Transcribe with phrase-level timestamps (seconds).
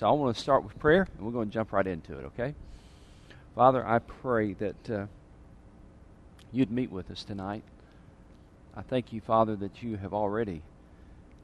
[0.00, 2.24] So I want to start with prayer, and we're going to jump right into it,
[2.24, 2.54] okay?
[3.54, 5.06] Father, I pray that uh,
[6.52, 7.62] you'd meet with us tonight.
[8.74, 10.62] I thank you, Father, that you have already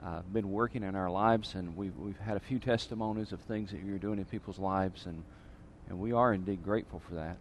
[0.02, 3.72] uh, been working in our lives, and we've, we've had a few testimonies of things
[3.72, 5.22] that you're doing in people's lives, and,
[5.90, 7.36] and we are indeed grateful for that.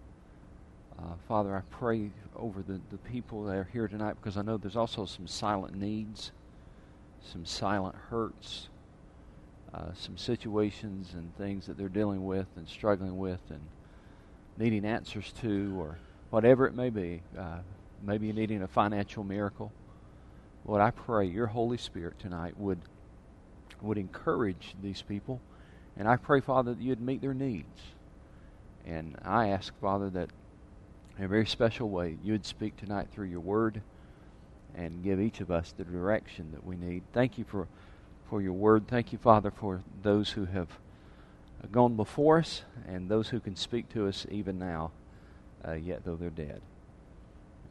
[1.00, 4.58] Uh, Father, I pray over the, the people that are here tonight because I know
[4.58, 6.34] there's also some silent needs,
[7.24, 8.68] some silent hurts,
[9.76, 13.60] uh, some situations and things that they're dealing with and struggling with and
[14.58, 15.98] needing answers to, or
[16.30, 17.22] whatever it may be.
[17.38, 17.58] Uh,
[18.02, 19.72] maybe you're needing a financial miracle.
[20.66, 22.80] Lord, I pray your Holy Spirit tonight would
[23.82, 25.42] would encourage these people,
[25.98, 27.82] and I pray, Father, that you'd meet their needs.
[28.86, 30.30] And I ask, Father, that
[31.18, 33.82] in a very special way you'd speak tonight through your word
[34.76, 37.04] and give each of us the direction that we need.
[37.14, 37.68] Thank you for
[38.30, 38.88] for your word.
[38.88, 40.68] Thank you, Father, for those who have
[41.72, 44.92] gone before us and those who can speak to us even now,
[45.68, 46.62] uh, yet though they're dead.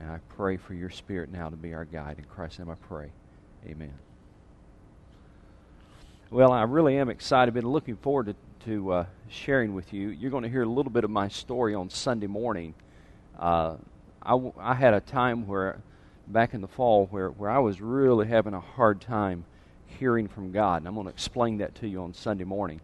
[0.01, 2.19] And I pray for your Spirit now to be our guide.
[2.19, 3.11] In Christ's name I pray.
[3.67, 3.95] Amen.
[6.31, 7.51] Well, I really am excited.
[7.51, 8.35] I've been looking forward to,
[8.67, 10.09] to uh, sharing with you.
[10.09, 12.75] You're going to hear a little bit of my story on Sunday morning.
[13.39, 13.77] Uh,
[14.23, 15.79] I, I had a time where,
[16.27, 19.45] back in the fall, where, where I was really having a hard time
[19.99, 20.83] hearing from God.
[20.83, 22.81] And I'm going to explain that to you on Sunday morning.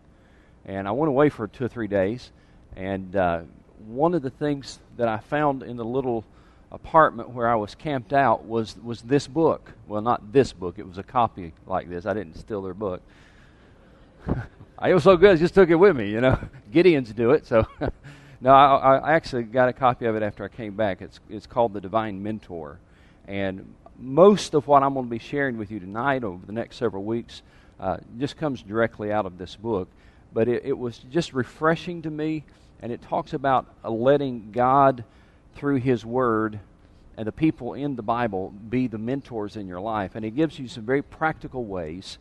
[0.64, 2.30] And I went away for two or three days.
[2.76, 3.42] And uh,
[3.86, 6.24] one of the things that I found in the little
[6.72, 9.72] apartment where I was camped out was, was this book.
[9.88, 12.06] Well, not this book, it was a copy like this.
[12.06, 13.02] I didn't steal their book.
[14.78, 16.38] I was so good, I just took it with me, you know.
[16.72, 17.66] Gideon's do it, so.
[18.40, 21.02] no, I, I actually got a copy of it after I came back.
[21.02, 22.78] It's, it's called The Divine Mentor.
[23.26, 26.76] And most of what I'm going to be sharing with you tonight over the next
[26.76, 27.42] several weeks
[27.78, 29.88] uh, just comes directly out of this book.
[30.32, 32.44] But it, it, was just refreshing to me,
[32.80, 35.04] and it talks about letting God,
[35.54, 36.60] through His Word,
[37.16, 40.14] and the people in the Bible be the mentors in your life.
[40.14, 42.18] And it gives you some very practical ways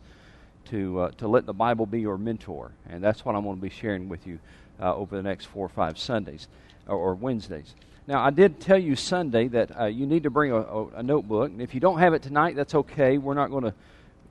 [0.66, 2.72] to, uh, to let the Bible be your mentor.
[2.88, 4.38] And that's what I'm going to be sharing with you
[4.80, 6.48] uh, over the next four or five Sundays
[6.86, 7.74] or, or Wednesdays.
[8.10, 11.02] Now, I did tell you Sunday that uh, you need to bring a, a, a,
[11.04, 11.52] notebook.
[11.52, 13.18] And if you don't have it tonight, that's okay.
[13.18, 13.74] We're not going to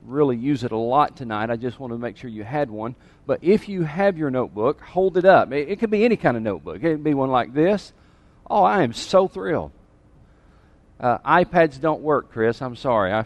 [0.04, 1.48] really use it a lot tonight.
[1.48, 2.94] I just want to make sure you had one.
[3.26, 5.50] But if you have your notebook, hold it up.
[5.52, 6.76] It, it could be any kind of notebook.
[6.76, 7.94] It could be one like this.
[8.50, 9.72] Oh, I am so thrilled.
[11.00, 12.60] Uh, iPads don't work, Chris.
[12.60, 13.14] I'm sorry.
[13.14, 13.24] i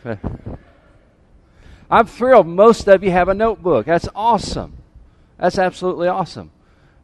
[1.90, 3.86] I'm thrilled most of you have a notebook.
[3.86, 4.76] That's awesome.
[5.36, 6.52] That's absolutely awesome.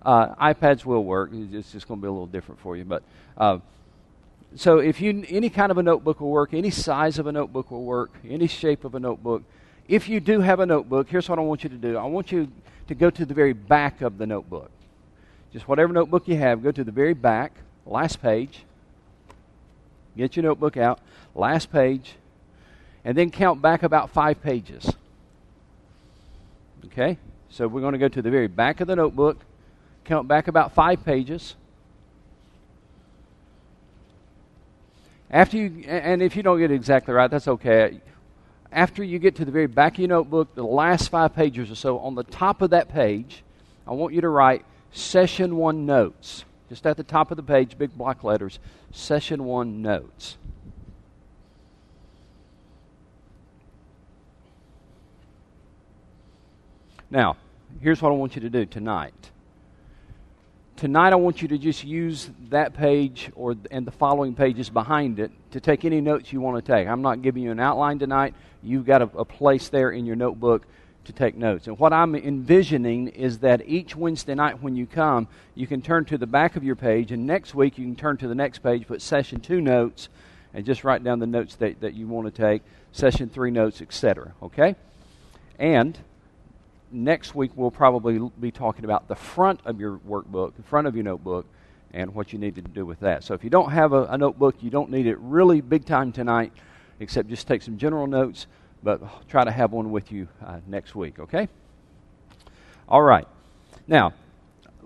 [0.03, 1.31] Uh, iPads will work.
[1.33, 2.85] It's just going to be a little different for you.
[2.85, 3.03] But
[3.41, 3.59] uh,
[4.55, 7.71] so if you any kind of a notebook will work, any size of a notebook
[7.71, 9.43] will work, any shape of a notebook.
[9.89, 11.97] If you do have a notebook, here's what I want you to do.
[11.97, 12.49] I want you
[12.87, 14.71] to go to the very back of the notebook.
[15.53, 17.53] Just whatever notebook you have, go to the very back,
[17.87, 18.65] last page.
[20.17, 21.01] Get your notebook out,
[21.35, 22.15] last page,
[23.05, 24.93] and then count back about five pages.
[26.87, 27.17] Okay?
[27.49, 29.39] So we're going to go to the very back of the notebook
[30.05, 31.55] count back about five pages.
[35.31, 38.01] After you, and if you don't get it exactly right, that's okay.
[38.73, 41.75] After you get to the very back of your notebook, the last five pages or
[41.75, 43.45] so, on the top of that page,
[43.87, 46.45] I want you to write Session 1 Notes.
[46.69, 48.59] Just at the top of the page, big block letters,
[48.93, 50.37] Session 1 Notes.
[57.11, 57.37] Now,
[57.81, 59.31] here's what I want you to do tonight
[60.81, 65.21] tonight I want you to just use that page or and the following pages behind
[65.21, 66.89] it to take any notes you want to take.
[66.89, 68.35] I'm not giving you an outline tonight.
[68.63, 70.67] You've got a, a place there in your notebook
[71.05, 71.67] to take notes.
[71.67, 76.07] And what I'm envisioning is that each Wednesday night when you come, you can turn
[76.07, 78.61] to the back of your page, and next week you can turn to the next
[78.61, 80.09] page, put session two notes,
[80.55, 82.63] and just write down the notes that, that you want to take,
[82.93, 84.33] session three notes, etc.
[84.43, 84.75] Okay?
[85.59, 85.99] And
[86.91, 90.95] next week we'll probably be talking about the front of your workbook, the front of
[90.95, 91.47] your notebook,
[91.93, 93.25] and what you need to do with that.
[93.25, 96.13] So if you don't have a, a notebook, you don't need it really big time
[96.13, 96.53] tonight,
[97.01, 98.47] except just take some general notes,
[98.83, 101.49] but try to have one with you uh, next week, okay?
[102.89, 103.27] All right.
[103.87, 104.15] Now,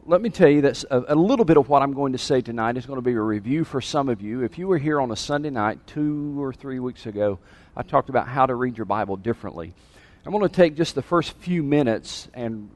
[0.06, 2.43] let me tell you that a, a, little bit of what I'm going to say
[2.43, 4.43] tonight is going to be a review for some of you.
[4.43, 7.38] If you were here on a Sunday night two or three weeks ago,
[7.76, 9.75] I talked about how to read your Bible differently.
[10.26, 12.71] I'm going to take just the first few minutes and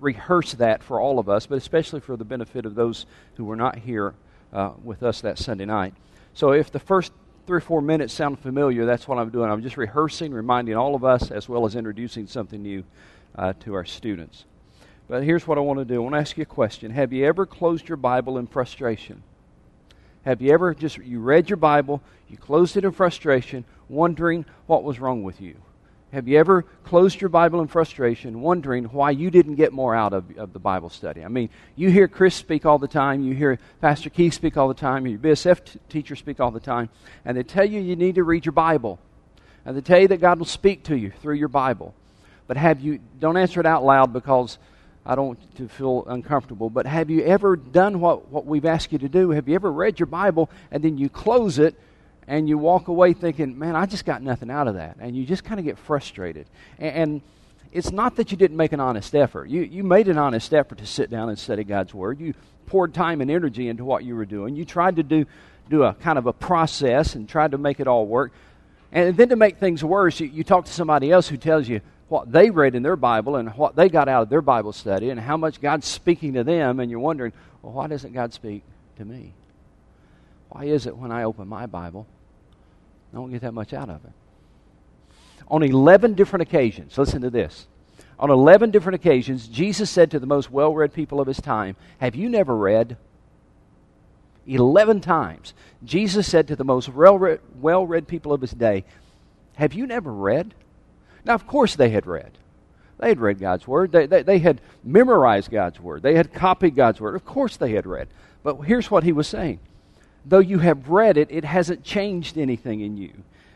[0.00, 3.06] rehearse that for all of us, but especially for the benefit of those
[3.36, 4.14] who were not here
[4.52, 5.94] uh, with us that Sunday night.
[6.34, 7.12] So if the first
[7.46, 9.48] three or four minutes sound familiar, that's what I'm doing.
[9.50, 12.82] I'm just rehearsing, reminding all of us, as well as introducing something new
[13.36, 14.44] uh, to our students.
[15.06, 16.90] But here's what I want to do I want to ask you a question.
[16.90, 19.22] Have you ever closed your Bible in frustration?
[20.24, 24.82] Have you ever just, you read your Bible, you closed it in frustration, wondering what
[24.82, 25.54] was wrong with you?
[26.12, 30.12] Have you ever closed your Bible in frustration, wondering why you didn't get more out
[30.12, 31.24] of, of the Bible study?
[31.24, 34.66] I mean, you hear Chris speak all the time, you hear Pastor Keith speak all
[34.66, 36.88] the time, your BSF t- teacher speak all the time,
[37.24, 38.98] and they tell you you need to read your Bible.
[39.64, 41.94] And they tell you that God will speak to you through your Bible.
[42.48, 44.58] But have you, don't answer it out loud because
[45.06, 48.90] I don't want to feel uncomfortable, but have you ever done what, what we've asked
[48.90, 49.30] you to do?
[49.30, 51.76] Have you ever read your Bible and then you close it
[52.30, 54.98] and you walk away thinking, man, I just got nothing out of that?
[55.00, 56.46] And you just kind of get frustrated.
[56.78, 57.22] And, and
[57.72, 59.50] it's not that you didn't make an honest effort.
[59.50, 62.20] You, you made an honest effort to sit down and study God's Word.
[62.20, 62.34] You
[62.66, 64.54] poured time and energy into what you were doing.
[64.54, 65.26] You tried to do,
[65.68, 68.30] do a kind of a process and tried to make it all work.
[68.92, 71.80] And then to make things worse, you, you talk to somebody else who tells you,
[72.06, 75.10] what they read in their Bible and what they got out of their Bible study
[75.10, 77.32] and how much God's speaking to them, and you're wondering,
[77.62, 78.62] well, why doesn't God speak
[78.98, 79.32] to me?
[80.48, 82.08] Why is it when I open my Bible,
[83.12, 84.12] I don't get that much out of it?
[85.48, 87.66] On 11 different occasions, listen to this.
[88.18, 91.76] On 11 different occasions, Jesus said to the most well read people of his time,
[91.98, 92.96] Have you never read?
[94.46, 95.54] 11 times,
[95.84, 98.84] Jesus said to the most well read people of his day,
[99.54, 100.54] Have you never read?
[101.24, 102.32] Now, of course, they had read.
[102.98, 103.92] They had read God's Word.
[103.92, 106.02] They, they, they, had memorized God's Word.
[106.02, 107.14] They had copied God's Word.
[107.14, 108.08] Of course, they had read.
[108.42, 109.58] But here's what he was saying
[110.24, 113.12] though you have read it, it hasn't changed anything in you.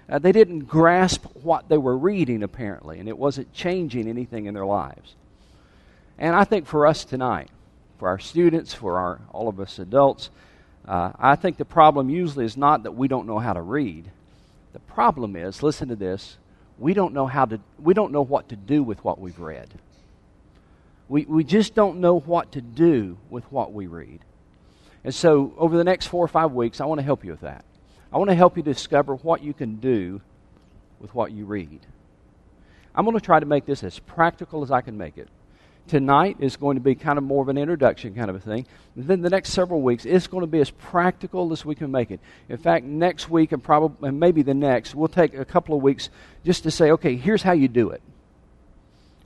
[0.09, 4.55] Uh, they didn't grasp what they were reading, apparently, and it wasn't changing anything in
[4.55, 5.15] their lives.
[6.19, 7.49] And I think for us tonight,
[7.99, 10.31] for our students, for our, all of us adults,
[10.87, 14.11] uh, I think the problem usually is not that we don't know how to read.
[14.75, 16.37] The problem is, listen to this,
[16.79, 19.69] we don't know how to we don't know what to do with what we've read.
[21.09, 24.21] We we just don't know what to do with what we read.
[25.05, 27.43] And so over the next four or five weeks, I want to help you with
[27.43, 27.65] that.
[28.13, 30.21] I want to help you discover what you can do
[30.99, 31.81] with what you read.
[32.95, 35.29] I'm going to try to make this as practical as I can make it
[35.87, 38.67] tonight is going to be kind of more of an introduction kind of a thing.
[38.97, 41.91] And then the next several weeks, it's going to be as practical as we can
[41.91, 42.21] make it.
[42.49, 45.83] In fact, next week and probably and maybe the next, we'll take a couple of
[45.83, 46.09] weeks
[46.45, 48.03] just to say, okay, here's how you do it.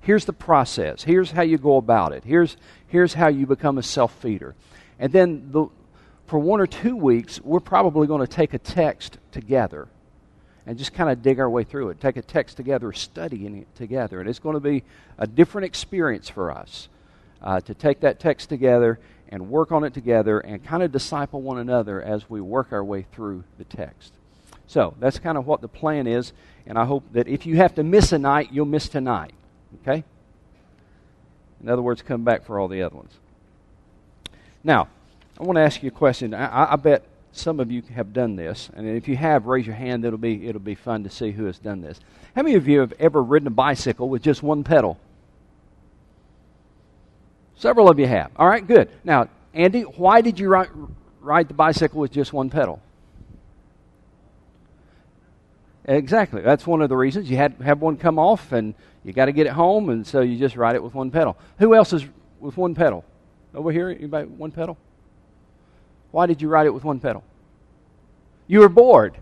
[0.00, 1.02] Here's the process.
[1.02, 2.24] Here's how you go about it.
[2.24, 4.54] Here's here's how you become a self feeder.
[4.98, 5.66] And then the,
[6.26, 9.88] for one or two weeks, we're probably going to take a text together
[10.66, 12.00] and just kind of dig our way through it.
[12.00, 14.20] Take a text together, studying it together.
[14.20, 14.84] And it's going to be
[15.16, 16.88] a different experience for us
[17.40, 18.98] uh, to take that text together
[19.30, 22.84] and work on it together and kind of disciple one another as we work our
[22.84, 24.12] way through the text.
[24.66, 26.32] So that's kind of what the plan is.
[26.66, 29.32] And I hope that if you have to miss a night, you'll miss tonight.
[29.82, 30.04] Okay?
[31.62, 33.12] In other words, come back for all the other ones.
[34.64, 34.88] Now,
[35.38, 36.34] I want to ask you a question.
[36.34, 39.76] I, I bet some of you have done this, and if you have, raise your
[39.76, 40.04] hand.
[40.04, 42.00] It'll be it'll be fun to see who has done this.
[42.34, 44.98] How many of you have ever ridden a bicycle with just one pedal?
[47.56, 48.30] Several of you have.
[48.36, 48.88] All right, good.
[49.04, 50.70] Now, Andy, why did you ride,
[51.20, 52.80] ride the bicycle with just one pedal?
[55.84, 56.42] Exactly.
[56.42, 57.30] That's one of the reasons.
[57.30, 58.74] You had have one come off, and
[59.04, 61.36] you got to get it home, and so you just ride it with one pedal.
[61.58, 62.04] Who else is
[62.40, 63.04] with one pedal?
[63.54, 64.76] Over here, anybody one pedal?
[66.10, 67.22] Why did you ride it with one pedal?
[68.46, 69.16] You were bored.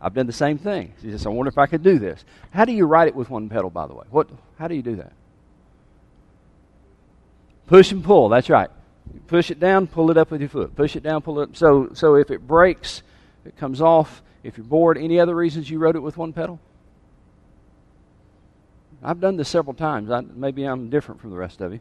[0.00, 0.92] I've done the same thing.
[1.00, 2.24] She says, I wonder if I could do this.
[2.50, 4.04] How do you ride it with one pedal, by the way?
[4.10, 5.12] What, how do you do that?
[7.68, 8.70] Push and pull, that's right.
[9.28, 10.74] Push it down, pull it up with your foot.
[10.74, 11.56] Push it down, pull it up.
[11.56, 13.02] So, so if it breaks,
[13.44, 14.22] it comes off.
[14.42, 16.58] If you're bored, any other reasons you rode it with one pedal?
[19.02, 20.10] I've done this several times.
[20.10, 21.80] I, maybe I'm different from the rest of you.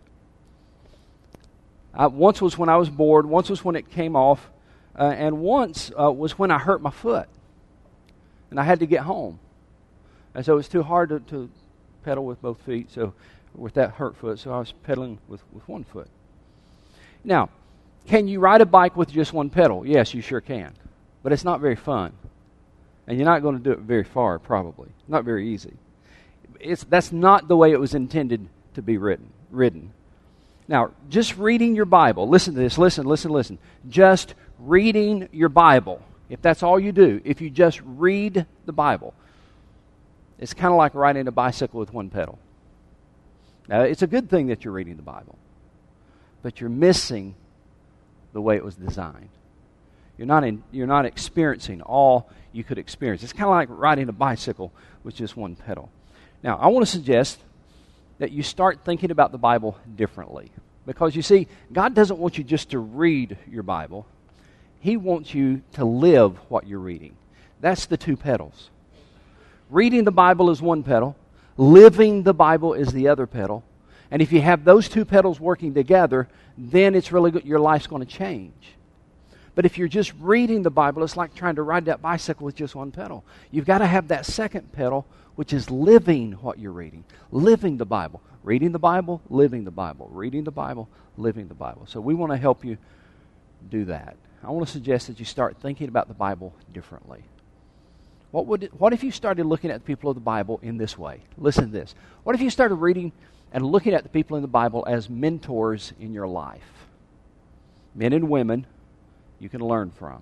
[1.93, 4.49] Uh, once was when I was bored, once was when it came off,
[4.97, 7.27] uh, and once uh, was when I hurt my foot.
[8.49, 9.39] And I had to get home.
[10.33, 11.49] And so it was too hard to, to
[12.03, 13.13] pedal with both feet, so
[13.53, 16.07] with that hurt foot, so I was pedaling with, with one foot.
[17.23, 17.49] Now,
[18.07, 19.85] can you ride a bike with just one pedal?
[19.85, 20.73] Yes, you sure can.
[21.23, 22.13] But it's not very fun.
[23.07, 24.89] And you're not going to do it very far, probably.
[25.07, 25.73] Not very easy.
[26.59, 29.91] It's, that's not the way it was intended to be written, ridden.
[30.71, 33.59] Now, just reading your Bible, listen to this, listen, listen, listen.
[33.89, 39.13] Just reading your Bible, if that's all you do, if you just read the Bible,
[40.39, 42.39] it's kind of like riding a bicycle with one pedal.
[43.67, 45.37] Now, it's a good thing that you're reading the Bible,
[46.41, 47.35] but you're missing
[48.31, 49.27] the way it was designed.
[50.17, 53.23] You're not, in, you're not experiencing all you could experience.
[53.23, 54.71] It's kind of like riding a bicycle
[55.03, 55.89] with just one pedal.
[56.41, 57.39] Now, I want to suggest
[58.21, 60.51] that you start thinking about the Bible differently.
[60.85, 64.05] Because you see, God doesn't want you just to read your Bible,
[64.79, 67.15] He wants you to live what you're reading.
[67.61, 68.69] That's the two pedals.
[69.71, 71.15] Reading the Bible is one pedal,
[71.57, 73.63] living the Bible is the other pedal.
[74.11, 77.43] And if you have those two pedals working together, then it's really good.
[77.43, 78.53] Your life's going to change.
[79.55, 82.55] But if you're just reading the Bible, it's like trying to ride that bicycle with
[82.55, 83.25] just one pedal.
[83.49, 85.07] You've got to have that second pedal,
[85.41, 88.21] which is living what you're reading, living the Bible.
[88.43, 90.07] Reading the Bible, living the Bible.
[90.13, 91.87] Reading the Bible, living the Bible.
[91.87, 92.77] So we want to help you
[93.67, 94.17] do that.
[94.43, 97.23] I want to suggest that you start thinking about the Bible differently.
[98.29, 100.77] What, would it, what if you started looking at the people of the Bible in
[100.77, 101.21] this way?
[101.39, 101.95] Listen to this.
[102.21, 103.11] What if you started reading
[103.51, 106.85] and looking at the people in the Bible as mentors in your life?
[107.95, 108.67] Men and women
[109.39, 110.21] you can learn from.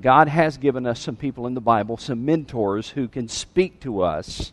[0.00, 4.02] God has given us some people in the Bible, some mentors who can speak to
[4.02, 4.52] us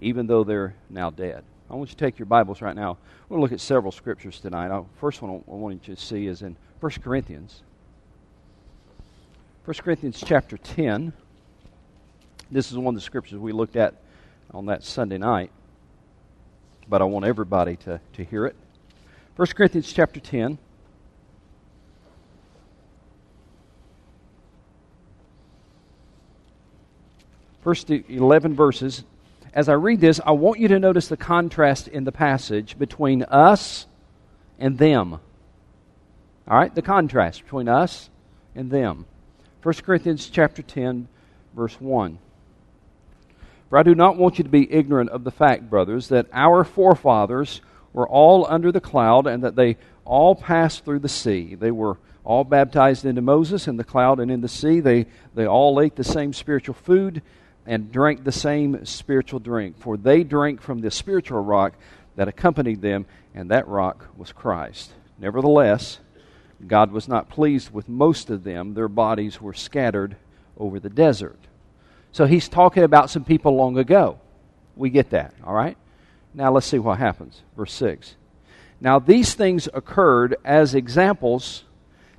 [0.00, 1.44] even though they're now dead.
[1.70, 2.98] I want you to take your Bibles right now.
[3.28, 4.68] To look at several scriptures tonight.
[4.68, 7.62] The first one I want you to see is in 1 Corinthians.
[9.64, 11.12] 1 Corinthians chapter 10.
[12.50, 13.94] This is one of the scriptures we looked at
[14.52, 15.50] on that Sunday night,
[16.86, 18.54] but I want everybody to, to hear it.
[19.36, 20.58] 1 Corinthians chapter 10.
[27.64, 29.04] First 11 verses.
[29.54, 33.22] As I read this, I want you to notice the contrast in the passage between
[33.22, 33.86] us
[34.58, 35.14] and them.
[35.14, 38.10] All right, the contrast between us
[38.54, 39.06] and them.
[39.62, 41.08] 1 Corinthians chapter 10
[41.56, 42.18] verse 1.
[43.70, 46.64] For I do not want you to be ignorant of the fact, brothers, that our
[46.64, 47.62] forefathers
[47.94, 51.54] were all under the cloud and that they all passed through the sea.
[51.54, 54.80] They were all baptized into Moses in the cloud and in the sea.
[54.80, 57.22] They, they all ate the same spiritual food
[57.66, 61.74] and drank the same spiritual drink, for they drank from the spiritual rock
[62.16, 64.92] that accompanied them, and that rock was Christ.
[65.18, 65.98] Nevertheless,
[66.66, 68.74] God was not pleased with most of them.
[68.74, 70.16] Their bodies were scattered
[70.56, 71.38] over the desert.
[72.12, 74.20] So he's talking about some people long ago.
[74.76, 75.76] We get that, all right?
[76.32, 77.42] Now let's see what happens.
[77.56, 78.14] Verse 6.
[78.80, 81.64] Now these things occurred as examples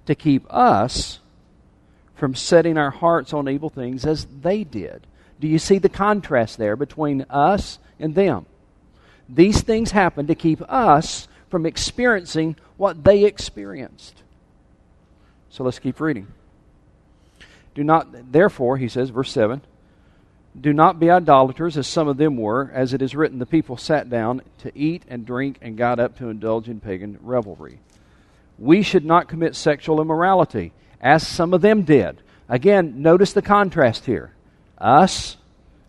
[0.05, 1.19] to keep us
[2.15, 5.05] from setting our hearts on evil things as they did.
[5.39, 8.45] Do you see the contrast there between us and them?
[9.27, 14.21] These things happen to keep us from experiencing what they experienced.
[15.49, 16.27] So let's keep reading.
[17.73, 19.61] Do not, therefore, he says, verse 7,
[20.59, 23.75] do not be idolaters as some of them were, as it is written, the people
[23.75, 27.79] sat down to eat and drink and got up to indulge in pagan revelry.
[28.57, 32.21] We should not commit sexual immorality, as some of them did.
[32.47, 34.34] Again, notice the contrast here.
[34.77, 35.37] Us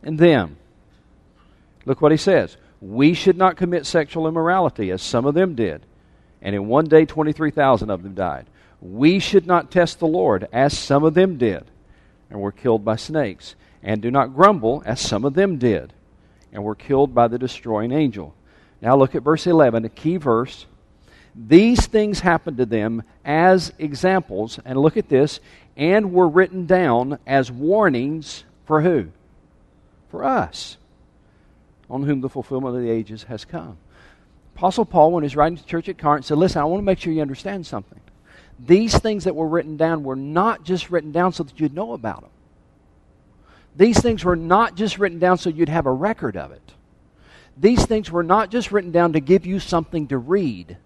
[0.02, 0.57] and them.
[1.85, 2.57] Look what he says.
[2.81, 5.83] We should not commit sexual immorality, as some of them did.
[6.43, 8.47] And in one day, 23,000 of them died.
[8.81, 11.64] We should not test the Lord, as some of them did,
[12.31, 13.55] and were killed by snakes.
[13.83, 15.93] And do not grumble, as some of them did,
[16.52, 18.35] and were killed by the destroying angel.
[18.83, 20.66] Now look at verse 11, a key verse.
[21.35, 25.40] These things happened to them as examples, and look at this,
[25.76, 29.08] and were written down as warnings for who?
[30.11, 30.76] For us,
[31.88, 33.78] on whom the fulfillment of the ages has come.
[34.54, 36.85] Apostle Paul, when he's writing to the church at Corinth, said, Listen, I want to
[36.85, 38.00] make sure you understand something.
[38.58, 41.92] These things that were written down were not just written down so that you'd know
[41.92, 42.30] about them.
[43.76, 46.73] These things were not just written down so you'd have a record of it.
[47.58, 50.78] These things were not just written down to give you something to read.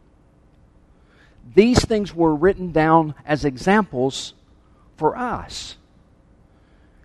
[1.54, 4.34] These things were written down as examples
[4.96, 5.76] for us.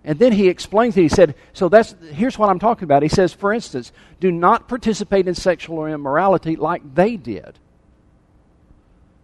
[0.05, 1.01] And then he explains it.
[1.01, 3.01] He said, So that's here's what I'm talking about.
[3.01, 7.57] He says, for instance, do not participate in sexual immorality like they did.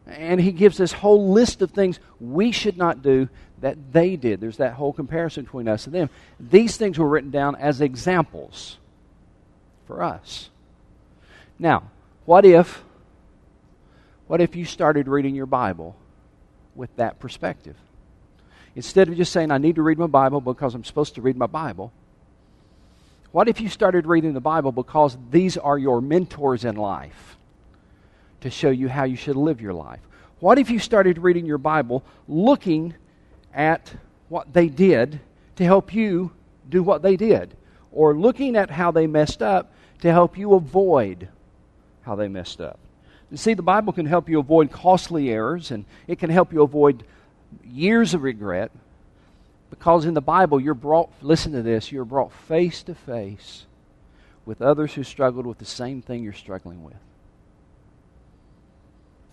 [0.08, 4.42] And he gives this whole list of things we should not do that they did.
[4.42, 6.10] There's that whole comparison between us and them.
[6.40, 8.80] These things were written down as examples
[9.86, 10.50] for us.
[11.60, 11.92] Now,
[12.26, 12.84] what if
[14.26, 15.96] what if you started reading your Bible
[16.74, 17.76] with that perspective?
[18.76, 21.36] Instead of just saying, I need to read my Bible because I'm supposed to read
[21.36, 21.92] my Bible,
[23.32, 27.38] what if you started reading the Bible because these are your mentors in life
[28.42, 30.02] to show you how you should live your life?
[30.40, 32.94] What if you started reading your Bible looking
[33.54, 33.94] at
[34.28, 35.20] what they did
[35.58, 36.32] to help you
[36.68, 37.56] do what they did?
[37.92, 41.30] Or looking at how they messed up to help you avoid
[42.02, 42.80] how they messed up?
[43.30, 46.64] You see, the Bible can help you avoid costly errors and it can help you
[46.64, 47.06] avoid
[47.66, 48.72] years of regret
[49.70, 53.66] because in the Bible you're brought, listen to this, you're brought face to face
[54.46, 56.96] with others who struggled with the same thing you're struggling with.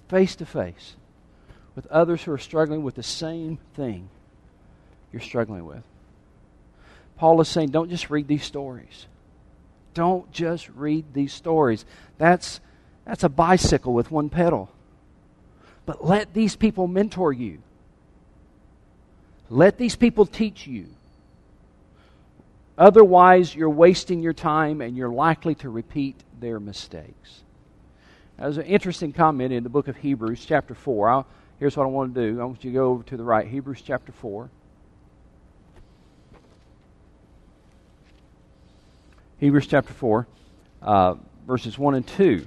[0.08, 0.96] face to face
[1.75, 4.08] with others who are struggling with the same thing
[5.12, 5.82] you're struggling with.
[7.16, 9.06] Paul is saying, don't just read these stories.
[9.94, 11.84] Don't just read these stories.
[12.16, 12.60] That's,
[13.04, 14.70] that's a bicycle with one pedal.
[15.87, 17.58] But let these people mentor you.
[19.50, 20.87] Let these people teach you.
[22.76, 27.43] Otherwise, you're wasting your time and you're likely to repeat their mistakes.
[28.38, 31.09] There's an interesting comment in the book of Hebrews, chapter 4.
[31.09, 31.26] I'll,
[31.59, 33.49] here's what I want to do I want you to go over to the right,
[33.49, 34.49] Hebrews chapter 4.
[39.38, 40.26] Hebrews chapter 4,
[40.83, 41.14] uh,
[41.47, 42.47] verses 1 and 2.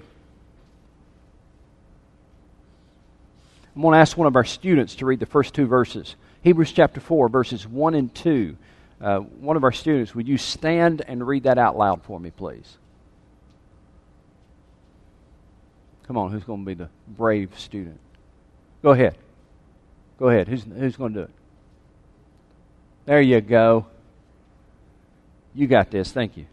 [3.75, 6.15] I'm going to ask one of our students to read the first two verses.
[6.41, 8.57] Hebrews chapter 4, verses 1 and 2.
[8.99, 12.31] Uh, one of our students, would you stand and read that out loud for me,
[12.31, 12.77] please?
[16.07, 17.99] Come on, who's going to be the brave student?
[18.83, 19.15] Go ahead.
[20.19, 20.47] Go ahead.
[20.47, 21.31] Who's, who's going to do it?
[23.05, 23.87] There you go.
[25.53, 26.11] You got this.
[26.11, 26.45] Thank you.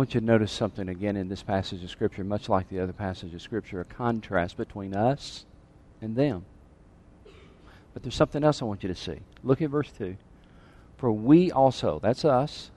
[0.00, 2.94] Want you to notice something again in this passage of Scripture, much like the other
[2.94, 5.44] passage of Scripture, a contrast between us
[6.00, 6.46] and them.
[7.92, 9.18] But there's something else I want you to see.
[9.42, 10.16] Look at verse 2.
[10.96, 12.70] For we also, that's us,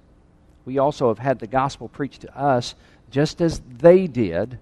[0.66, 2.76] we also have had the gospel preached to us
[3.10, 4.60] just as they did.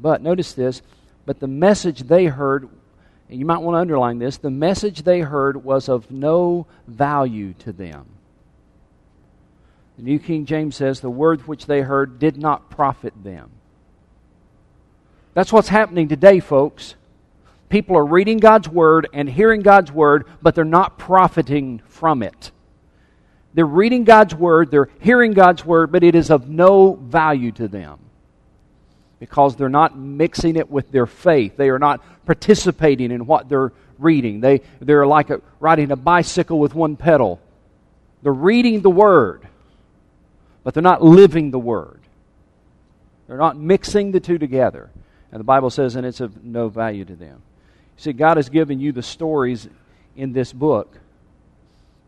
[0.00, 0.80] But notice this,
[1.26, 2.66] but the message they heard,
[3.28, 7.52] and you might want to underline this, the message they heard was of no value
[7.58, 8.06] to them.
[9.96, 13.50] The New King James says, the word which they heard did not profit them.
[15.34, 16.94] That's what's happening today, folks.
[17.68, 22.50] People are reading God's word and hearing God's word, but they're not profiting from it.
[23.54, 27.68] They're reading God's word, they're hearing God's word, but it is of no value to
[27.68, 27.98] them
[29.20, 31.56] because they're not mixing it with their faith.
[31.56, 34.40] They are not participating in what they're reading.
[34.40, 37.40] They, they're like a, riding a bicycle with one pedal.
[38.22, 39.46] They're reading the word,
[40.64, 42.00] but they're not living the Word.
[43.26, 44.90] They're not mixing the two together.
[45.30, 47.42] And the Bible says, and it's of no value to them.
[47.96, 49.68] You see, God has given you the stories
[50.16, 50.94] in this book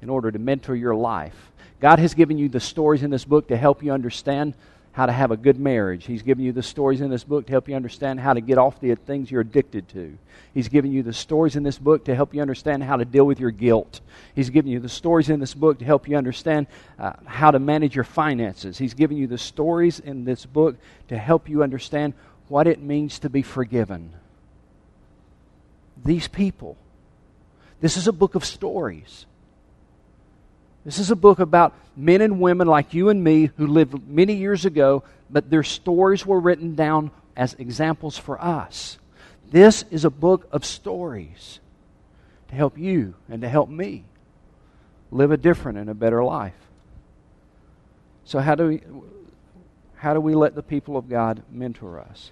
[0.02, 1.50] in order to mentor your life.
[1.80, 4.54] God has given you the stories in this book to help you understand
[4.94, 6.06] how to have a good marriage.
[6.06, 8.58] He's given you the stories in this book to help you understand how to get
[8.58, 10.16] off the things you're addicted to.
[10.54, 13.24] He's given you the stories in this book to help you understand how to deal
[13.24, 14.00] with your guilt.
[14.36, 17.58] He's given you the stories in this book to help you understand uh, how to
[17.58, 18.78] manage your finances.
[18.78, 20.76] He's given you the stories in this book
[21.08, 22.14] to help you understand
[22.46, 24.12] what it means to be forgiven.
[26.04, 26.76] These people.
[27.80, 29.26] This is a book of stories.
[30.84, 34.34] This is a book about men and women like you and me who lived many
[34.34, 38.98] years ago, but their stories were written down as examples for us.
[39.50, 41.60] This is a book of stories
[42.48, 44.04] to help you and to help me
[45.10, 46.54] live a different and a better life.
[48.24, 48.82] So how do we
[49.96, 52.30] how do we let the people of God mentor us?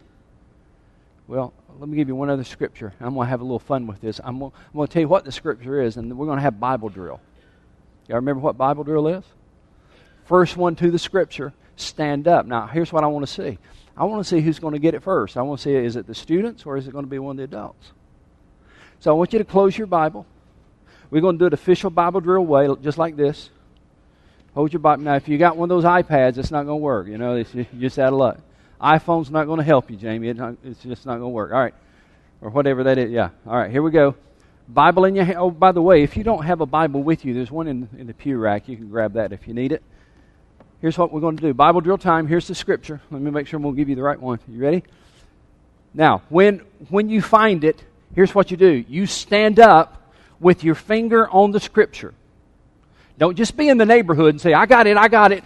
[1.27, 2.93] Well, let me give you one other scripture.
[3.01, 4.21] I'm going to have a little fun with this.
[4.23, 6.91] I'm going, to tell you what the scripture is, and we're going to have Bible
[6.91, 7.21] drill.
[8.09, 9.25] Y'all remember what Bible drill is?
[10.25, 12.47] First one to the scripture, stand up.
[12.47, 13.59] Now, here's what I want to see.
[13.97, 15.37] I want to see who's going to get it first.
[15.37, 17.33] I want to see is it the students or is it going to be one
[17.33, 17.93] of the adults?
[19.01, 20.27] So I want you to close your Bible.
[21.11, 23.51] We're going to do it official Bible drill way, just like this.
[24.55, 25.03] Hold your Bible.
[25.03, 27.07] Now, if you got one of those iPads, it's not going to work.
[27.07, 28.39] You know, it's just out of luck.
[28.81, 30.29] iPhone's not going to help you, Jamie.
[30.29, 31.53] It's just not going to work.
[31.53, 31.75] All right.
[32.41, 33.11] Or whatever that is.
[33.11, 33.31] Yeah.
[33.47, 33.71] All right.
[33.71, 34.15] Here we go.
[34.73, 35.39] Bible in your hand.
[35.39, 37.89] Oh, by the way, if you don't have a Bible with you, there's one in,
[37.99, 38.69] in the pew rack.
[38.69, 39.83] You can grab that if you need it.
[40.81, 42.27] Here's what we're going to do Bible drill time.
[42.27, 43.01] Here's the scripture.
[43.11, 44.41] Let me make sure we'll give you the right one.
[44.49, 44.83] You ready?
[45.95, 50.75] Now, when, when you find it, here's what you do you stand up with your
[50.75, 52.15] finger on the scripture.
[53.19, 55.45] Don't just be in the neighborhood and say, I got it, I got it,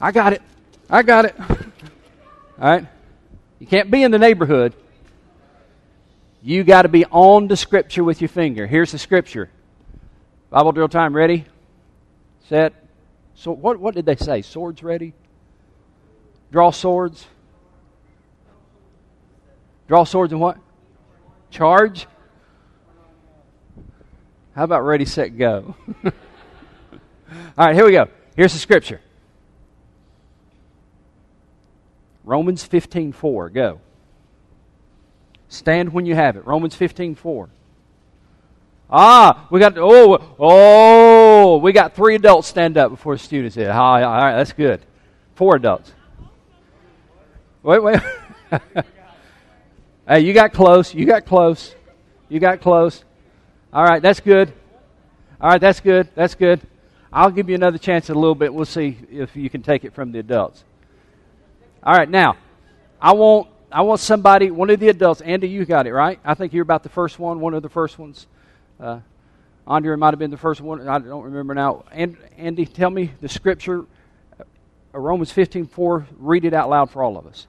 [0.00, 0.42] I got it,
[0.88, 1.38] I got it.
[1.40, 1.56] All
[2.60, 2.86] right?
[3.58, 4.72] You can't be in the neighborhood
[6.42, 8.66] you got to be on the scripture with your finger.
[8.66, 9.50] Here's the scripture.
[10.50, 11.14] Bible drill time.
[11.14, 11.44] Ready?
[12.48, 12.72] Set.
[13.34, 14.42] So what, what did they say?
[14.42, 15.14] Swords ready?
[16.50, 17.26] Draw swords?
[19.86, 20.58] Draw swords and what?
[21.50, 22.06] Charge?
[24.54, 25.76] How about ready, set, go?
[26.04, 26.12] All
[27.56, 28.08] right, here we go.
[28.34, 29.00] Here's the scripture.
[32.24, 33.52] Romans 15:4.
[33.52, 33.80] Go.
[35.48, 36.46] Stand when you have it.
[36.46, 37.48] Romans 15:4.
[38.90, 43.70] Ah, we got oh oh we got three adults stand up before the students here.
[43.70, 44.80] All right, all right, that's good.
[45.34, 45.92] Four adults.
[47.62, 48.00] Wait, wait.
[50.08, 50.94] hey, you got close.
[50.94, 51.74] You got close.
[52.28, 53.04] You got close.
[53.72, 54.52] All right, that's good.
[55.40, 56.08] All right, that's good.
[56.14, 56.60] That's good.
[57.12, 58.52] I'll give you another chance in a little bit.
[58.52, 60.64] We'll see if you can take it from the adults.
[61.82, 62.36] All right, now,
[63.00, 65.20] I want I want somebody, one of the adults.
[65.20, 66.18] Andy, you got it right.
[66.24, 68.26] I think you're about the first one, one of the first ones.
[68.80, 69.00] Uh,
[69.66, 70.88] Andre might have been the first one.
[70.88, 71.84] I don't remember now.
[71.92, 73.84] And, Andy, tell me the scripture,
[74.40, 76.06] uh, Romans 15:4.
[76.16, 77.46] Read it out loud for all of us.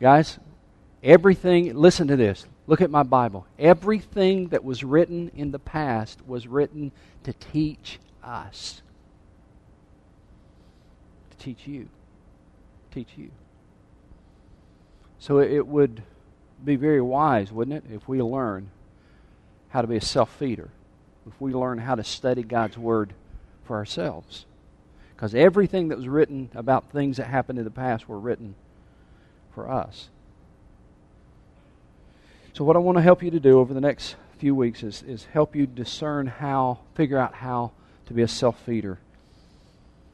[0.00, 0.38] Guys,
[1.06, 2.44] everything, listen to this.
[2.66, 3.46] Look at my Bible.
[3.58, 6.90] Everything that was written in the past was written
[7.22, 8.82] to teach us.
[11.30, 11.88] To teach you.
[12.90, 13.30] Teach you.
[15.18, 16.02] So it would
[16.64, 18.70] be very wise, wouldn't it, if we learn
[19.68, 20.70] how to be a self feeder,
[21.26, 23.12] if we learn how to study God's Word
[23.64, 24.44] for ourselves.
[25.14, 28.54] Because everything that was written about things that happened in the past were written
[29.54, 30.08] for us.
[32.56, 35.02] So, what I want to help you to do over the next few weeks is,
[35.02, 37.72] is help you discern how, figure out how
[38.06, 38.98] to be a self feeder.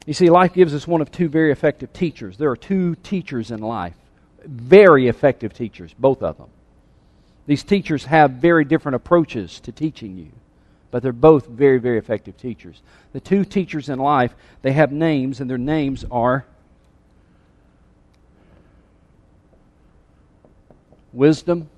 [0.05, 2.35] You see, life gives us one of two very effective teachers.
[2.35, 3.95] There are two teachers in life,
[4.43, 6.49] very effective teachers, both of them.
[7.47, 10.33] These teachers have very different approaches to teaching you,
[10.91, 12.81] but they're both very, very effective teachers.
[13.13, 16.45] The two teachers in life, they have names, and their names are
[21.13, 21.69] wisdom.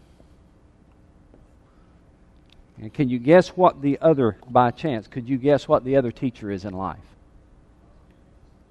[2.82, 6.12] And can you guess what the other, by chance, could you guess what the other
[6.12, 7.00] teacher is in life?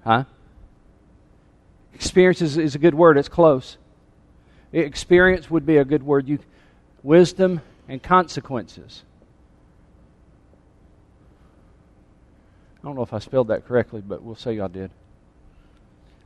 [0.03, 0.25] Huh?
[1.93, 3.77] Experience is, is a good word, it's close.
[4.71, 6.27] Experience would be a good word.
[6.27, 6.39] You,
[7.01, 9.03] wisdom and consequences.
[12.83, 14.91] I don't know if I spelled that correctly, but we'll say I did.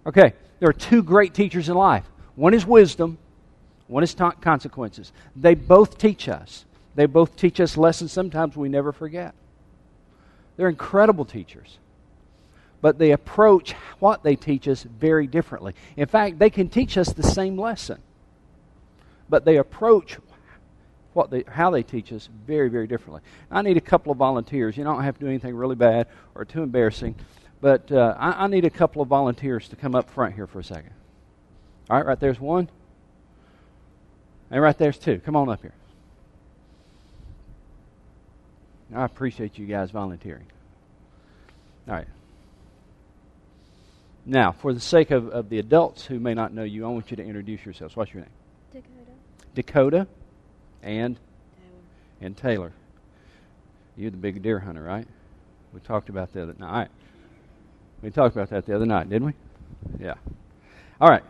[0.05, 2.05] Okay, there are two great teachers in life.
[2.35, 3.17] One is wisdom,
[3.87, 5.13] one is consequences.
[5.35, 6.65] They both teach us.
[6.99, 9.33] They both teach us lessons sometimes we never forget.
[10.57, 11.77] They're incredible teachers.
[12.81, 15.75] But they approach what they teach us very differently.
[15.95, 18.01] In fact, they can teach us the same lesson.
[19.29, 20.17] But they approach
[21.13, 23.21] what they, how they teach us very, very differently.
[23.49, 24.75] I need a couple of volunteers.
[24.75, 27.15] You don't have to do anything really bad or too embarrassing.
[27.61, 30.59] But uh, I, I need a couple of volunteers to come up front here for
[30.59, 30.91] a second.
[31.89, 32.69] All right, right there's one.
[34.51, 35.19] And right there's two.
[35.19, 35.75] Come on up here.
[38.93, 40.45] I appreciate you guys volunteering.
[41.87, 42.07] All right.
[44.25, 47.09] Now, for the sake of, of the adults who may not know you, I want
[47.09, 47.95] you to introduce yourselves.
[47.95, 48.31] What's your name?
[48.73, 49.11] Dakota.
[49.55, 50.07] Dakota
[50.83, 51.81] and Taylor.
[52.21, 52.73] and Taylor.
[53.97, 55.07] You're the big deer hunter, right?
[55.73, 56.89] We talked about that the other night.
[58.01, 59.33] We talked about that the other night, didn't we?
[59.99, 60.15] Yeah.
[61.01, 61.23] All right.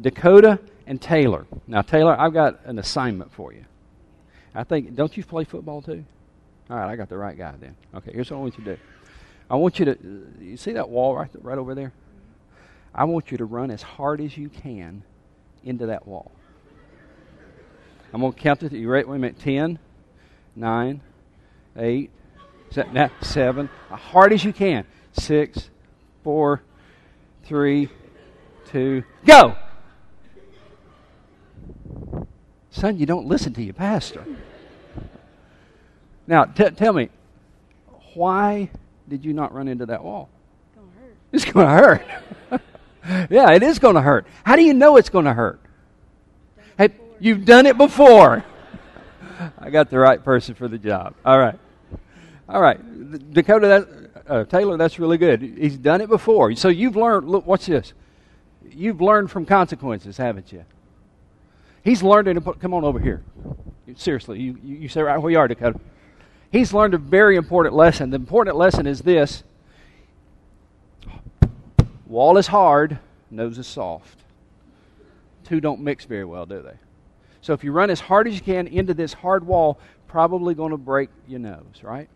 [0.00, 1.46] Dakota and Taylor.
[1.66, 3.64] Now, Taylor, I've got an assignment for you.
[4.54, 6.04] I think, don't you play football too?
[6.68, 7.76] All right, I got the right guy then.
[7.94, 8.82] Okay, here's what I want you to do.
[9.48, 9.98] I want you to,
[10.40, 11.92] you see that wall right, right over there?
[12.94, 15.02] I want you to run as hard as you can
[15.62, 16.32] into that wall.
[18.12, 18.72] I'm going to count it.
[18.72, 19.06] You ready?
[19.06, 19.38] Wait a minute.
[19.38, 19.78] 10,
[20.56, 21.00] 9,
[21.76, 22.10] 8,
[23.20, 24.84] 7, as hard as you can.
[25.12, 25.70] 6,
[26.24, 26.62] 4,
[27.44, 27.88] 3,
[28.66, 29.56] 2, go!
[32.70, 34.24] Son, you don't listen to your pastor.
[36.26, 37.08] Now, t- tell me,
[38.14, 38.70] why
[39.08, 40.28] did you not run into that wall?
[41.32, 42.02] It's going to hurt.
[42.02, 42.14] It's
[42.52, 42.62] gonna hurt.
[43.30, 44.26] Yeah, it is going to hurt.
[44.42, 45.60] How do you know it's going to hurt?
[46.76, 46.88] Hey,
[47.20, 48.44] you've done it before.
[49.60, 51.14] I got the right person for the job.
[51.24, 51.56] All right.
[52.48, 53.32] All right.
[53.32, 55.40] Dakota, that, uh, Taylor, that's really good.
[55.40, 56.54] He's done it before.
[56.56, 57.92] So you've learned, look, what's this?
[58.68, 60.64] You've learned from consequences, haven't you?
[61.84, 62.44] He's learned it.
[62.58, 63.22] Come on over here.
[63.94, 65.78] Seriously, you, you, you say right where you are, Dakota.
[66.56, 68.08] He's learned a very important lesson.
[68.08, 69.44] The important lesson is this
[72.06, 72.98] wall is hard,
[73.30, 74.20] nose is soft.
[75.44, 76.78] Two don't mix very well, do they?
[77.42, 80.70] So if you run as hard as you can into this hard wall, probably going
[80.70, 82.08] to break your nose, right?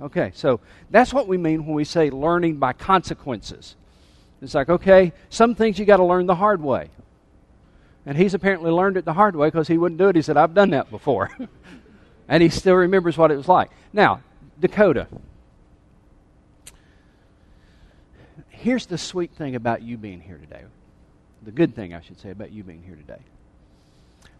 [0.00, 3.76] Okay, so that's what we mean when we say learning by consequences.
[4.40, 6.88] It's like, okay, some things you got to learn the hard way.
[8.06, 10.16] And he's apparently learned it the hard way because he wouldn't do it.
[10.16, 11.30] He said, I've done that before.
[12.28, 13.70] And he still remembers what it was like.
[13.92, 14.20] Now,
[14.60, 15.08] Dakota.
[18.48, 20.64] Here's the sweet thing about you being here today.
[21.42, 23.20] The good thing, I should say, about you being here today.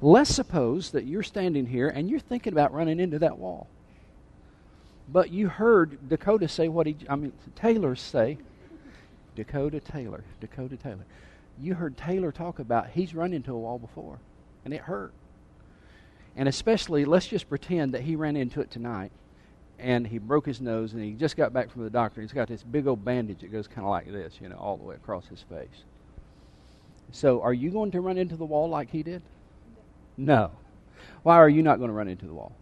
[0.01, 3.69] Let's suppose that you're standing here and you're thinking about running into that wall.
[5.11, 8.39] But you heard Dakota say what he, I mean, Taylor say,
[9.35, 11.05] Dakota Taylor, Dakota Taylor.
[11.61, 14.19] You heard Taylor talk about he's run into a wall before,
[14.65, 15.13] and it hurt.
[16.37, 19.11] And especially, let's just pretend that he ran into it tonight
[19.79, 22.21] and he broke his nose and he just got back from the doctor.
[22.21, 24.77] He's got this big old bandage that goes kind of like this, you know, all
[24.77, 25.85] the way across his face.
[27.11, 29.23] So, are you going to run into the wall like he did?
[30.17, 30.51] No.
[31.23, 32.53] Why are you not going to run into the wall?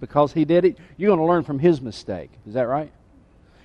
[0.00, 0.68] Because he did it?
[0.68, 0.84] He did it?
[0.96, 2.30] You're going to learn from his mistake.
[2.46, 2.92] Is that right?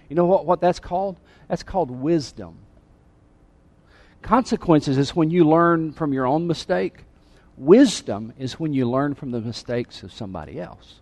[0.08, 1.20] You know what, what that's called?
[1.48, 2.58] That's called wisdom.
[4.22, 7.06] Consequences is when you learn from your own mistake.
[7.60, 11.02] Wisdom is when you learn from the mistakes of somebody else.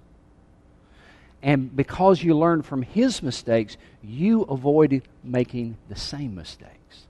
[1.43, 7.05] And because you learn from his mistakes, you avoid making the same mistakes.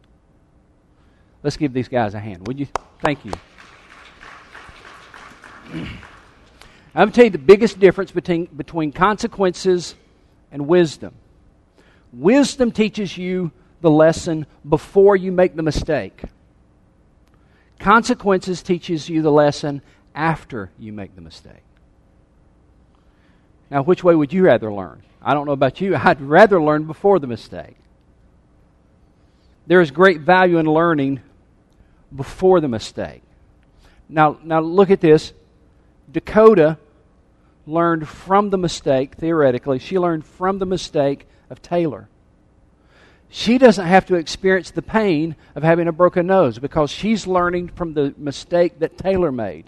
[1.44, 2.68] Let's give these guys a hand, would you?
[3.02, 3.32] Thank you.
[5.74, 5.88] I'm
[6.94, 9.96] going to tell you the biggest difference between, between consequences
[10.52, 11.14] and wisdom.
[12.12, 16.24] Wisdom teaches you the lesson before you make the mistake.
[17.80, 19.82] Consequences teaches you the lesson
[20.16, 21.64] after you make the mistake.
[23.70, 25.04] Now, which way would you rather learn?
[25.22, 25.96] I don't know about you.
[25.98, 27.76] I'd rather learn before the mistake.
[29.68, 31.22] There is great value in learning
[32.16, 33.22] before the mistake.
[34.08, 35.34] Now, now look at this.
[36.10, 36.78] Dakota
[37.66, 42.08] learned from the mistake, theoretically, she learned from the mistake of Taylor.
[43.30, 47.70] She doesn't have to experience the pain of having a broken nose because she's learning
[47.70, 49.66] from the mistake that Taylor made.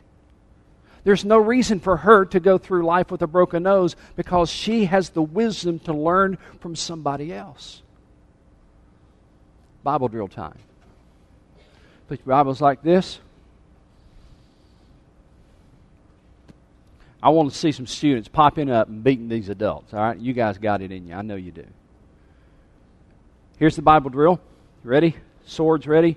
[1.04, 4.86] There's no reason for her to go through life with a broken nose because she
[4.86, 7.82] has the wisdom to learn from somebody else.
[9.84, 10.58] Bible drill time.
[12.08, 13.20] Put your Bibles like this.
[17.22, 19.94] I want to see some students popping up and beating these adults.
[19.94, 21.14] All right, you guys got it in you.
[21.14, 21.66] I know you do.
[23.60, 24.40] Here's the Bible drill.
[24.86, 25.18] Ready?
[25.46, 26.16] Swords ready?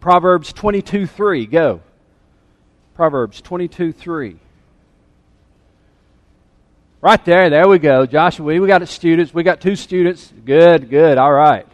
[0.00, 1.46] Proverbs 22 3.
[1.46, 1.80] Go.
[2.96, 4.36] Proverbs 22 3.
[7.00, 8.06] Right there, there we go.
[8.06, 9.32] Joshua, we got it, students.
[9.32, 10.32] We got two students.
[10.44, 11.18] Good, good.
[11.18, 11.66] All right.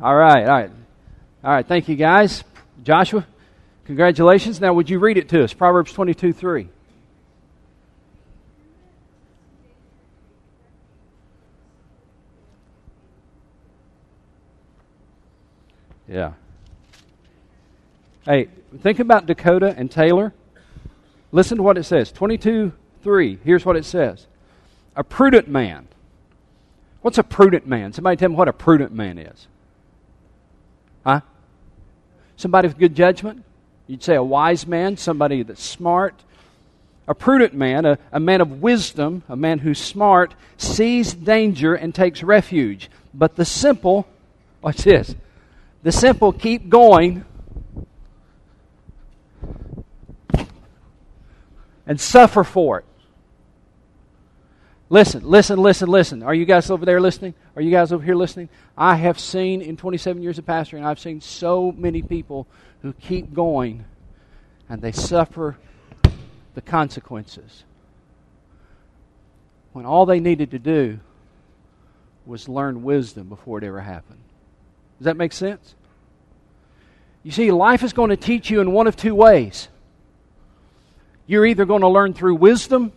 [0.00, 0.70] All right, all right.
[1.44, 2.42] All right, thank you guys.
[2.82, 3.26] Joshua,
[3.84, 4.60] congratulations.
[4.60, 5.52] Now, would you read it to us?
[5.52, 6.68] Proverbs 22 3.
[16.12, 16.32] Yeah.
[18.26, 18.48] Hey,
[18.82, 20.34] think about Dakota and Taylor.
[21.32, 22.72] Listen to what it says 22
[23.02, 23.38] 3.
[23.42, 24.26] Here's what it says
[24.94, 25.88] A prudent man.
[27.00, 27.94] What's a prudent man?
[27.94, 29.48] Somebody tell me what a prudent man is.
[31.02, 31.22] Huh?
[32.36, 33.42] Somebody with good judgment?
[33.86, 36.22] You'd say a wise man, somebody that's smart.
[37.08, 41.94] A prudent man, a, a man of wisdom, a man who's smart, sees danger and
[41.94, 42.90] takes refuge.
[43.14, 44.06] But the simple,
[44.60, 45.16] watch this,
[45.82, 47.24] the simple keep going
[51.86, 52.84] and suffer for it.
[54.88, 56.22] Listen, listen, listen, listen.
[56.22, 57.34] Are you guys over there listening?
[57.56, 58.50] Are you guys over here listening?
[58.76, 62.46] I have seen in 27 years of pastoring, I've seen so many people
[62.82, 63.86] who keep going
[64.68, 65.56] and they suffer
[66.54, 67.64] the consequences.
[69.72, 71.00] When all they needed to do
[72.26, 74.21] was learn wisdom before it ever happened.
[75.02, 75.74] Does that make sense?
[77.24, 79.66] You see, life is going to teach you in one of two ways.
[81.26, 82.92] You're either going to learn through wisdom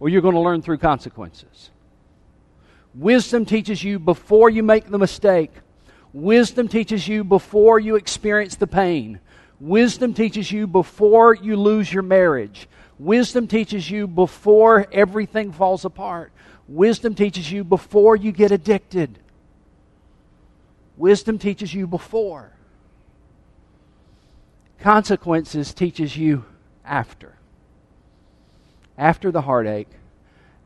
[0.00, 1.68] or you're going to learn through consequences.
[2.94, 5.50] Wisdom teaches you before you make the mistake.
[6.14, 9.20] Wisdom teaches you before you experience the pain.
[9.60, 12.66] Wisdom teaches you before you lose your marriage.
[12.98, 16.32] Wisdom teaches you before everything falls apart.
[16.66, 19.18] Wisdom teaches you before you get addicted.
[20.98, 22.52] Wisdom teaches you before.
[24.80, 26.44] Consequences teaches you
[26.84, 27.36] after.
[28.96, 29.88] After the heartache,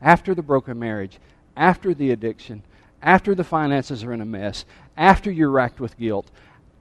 [0.01, 1.19] after the broken marriage,
[1.55, 2.63] after the addiction,
[3.01, 4.65] after the finances are in a mess,
[4.97, 6.31] after you're racked with guilt,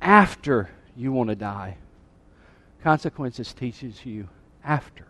[0.01, 1.77] after you want to die.
[2.83, 4.29] Consequences teaches you
[4.65, 5.07] after.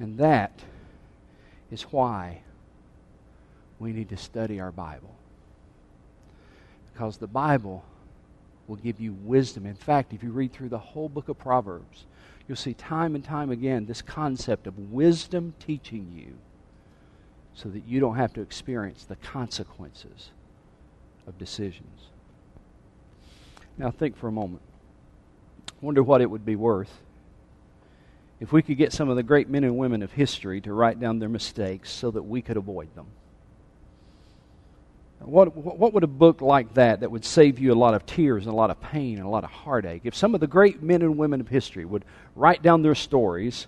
[0.00, 0.62] And that
[1.70, 2.40] is why
[3.78, 5.14] we need to study our Bible.
[6.96, 7.84] Because the Bible
[8.66, 9.66] will give you wisdom.
[9.66, 12.06] In fact, if you read through the whole book of Proverbs,
[12.48, 16.38] you'll see time and time again this concept of wisdom teaching you
[17.52, 20.30] so that you don't have to experience the consequences
[21.26, 22.08] of decisions.
[23.76, 24.62] Now, think for a moment.
[25.82, 27.02] Wonder what it would be worth
[28.40, 30.98] if we could get some of the great men and women of history to write
[30.98, 33.06] down their mistakes so that we could avoid them.
[35.20, 38.44] What, what would a book like that, that would save you a lot of tears
[38.44, 40.82] and a lot of pain and a lot of heartache, if some of the great
[40.82, 43.66] men and women of history would write down their stories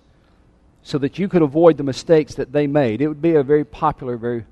[0.83, 3.01] so that you could avoid the mistakes that they made?
[3.01, 4.45] It would be a very popular, very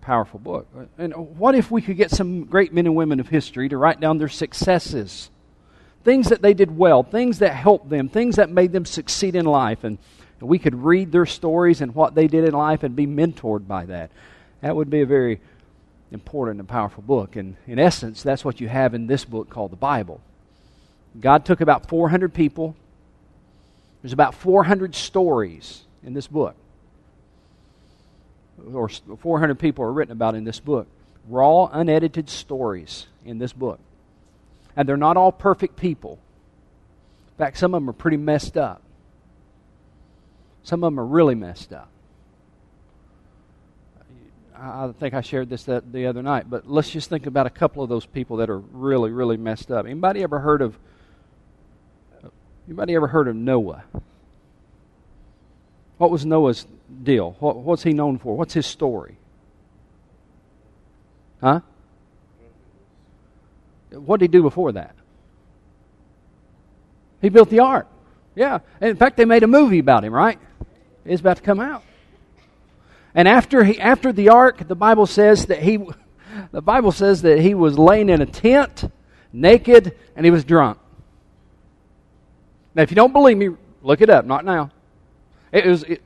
[0.00, 0.66] powerful book.
[0.98, 4.00] And what if we could get some great men and women of history to write
[4.00, 5.30] down their successes?
[6.04, 9.44] Things that they did well, things that helped them, things that made them succeed in
[9.44, 9.84] life.
[9.84, 9.98] And
[10.40, 13.86] we could read their stories and what they did in life and be mentored by
[13.86, 14.10] that.
[14.60, 15.40] That would be a very
[16.10, 17.36] important and powerful book.
[17.36, 20.20] And in essence, that's what you have in this book called the Bible.
[21.20, 22.76] God took about 400 people.
[24.02, 26.54] There's about 400 stories in this book.
[28.72, 30.86] Or 400 people are written about in this book.
[31.28, 33.80] Raw, unedited stories in this book.
[34.76, 36.18] And they're not all perfect people.
[37.28, 38.82] In fact, some of them are pretty messed up.
[40.62, 41.88] Some of them are really messed up.
[44.58, 47.50] I think I shared this that the other night, but let's just think about a
[47.50, 49.84] couple of those people that are really, really messed up.
[49.86, 50.78] Anybody ever heard of?
[52.66, 53.84] Anybody ever heard of Noah?
[55.98, 56.66] What was Noah's
[57.02, 57.36] deal?
[57.38, 58.36] What, what's he known for?
[58.36, 59.16] What's his story?
[61.40, 61.60] Huh?
[63.90, 64.94] What did he do before that?
[67.22, 67.86] He built the ark.
[68.34, 68.58] Yeah.
[68.80, 70.38] And in fact, they made a movie about him, right?
[71.04, 71.82] It's about to come out.
[73.16, 75.78] And after he, after the ark, the Bible says that he,
[76.52, 78.84] the Bible says that he was laying in a tent,
[79.32, 80.78] naked, and he was drunk.
[82.74, 83.48] Now, if you don't believe me,
[83.82, 84.26] look it up.
[84.26, 84.70] Not now.
[85.50, 85.82] It was.
[85.84, 86.02] It,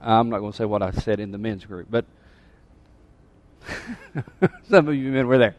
[0.00, 2.06] I'm not going to say what I said in the men's group, but
[4.70, 5.56] some of you men were there.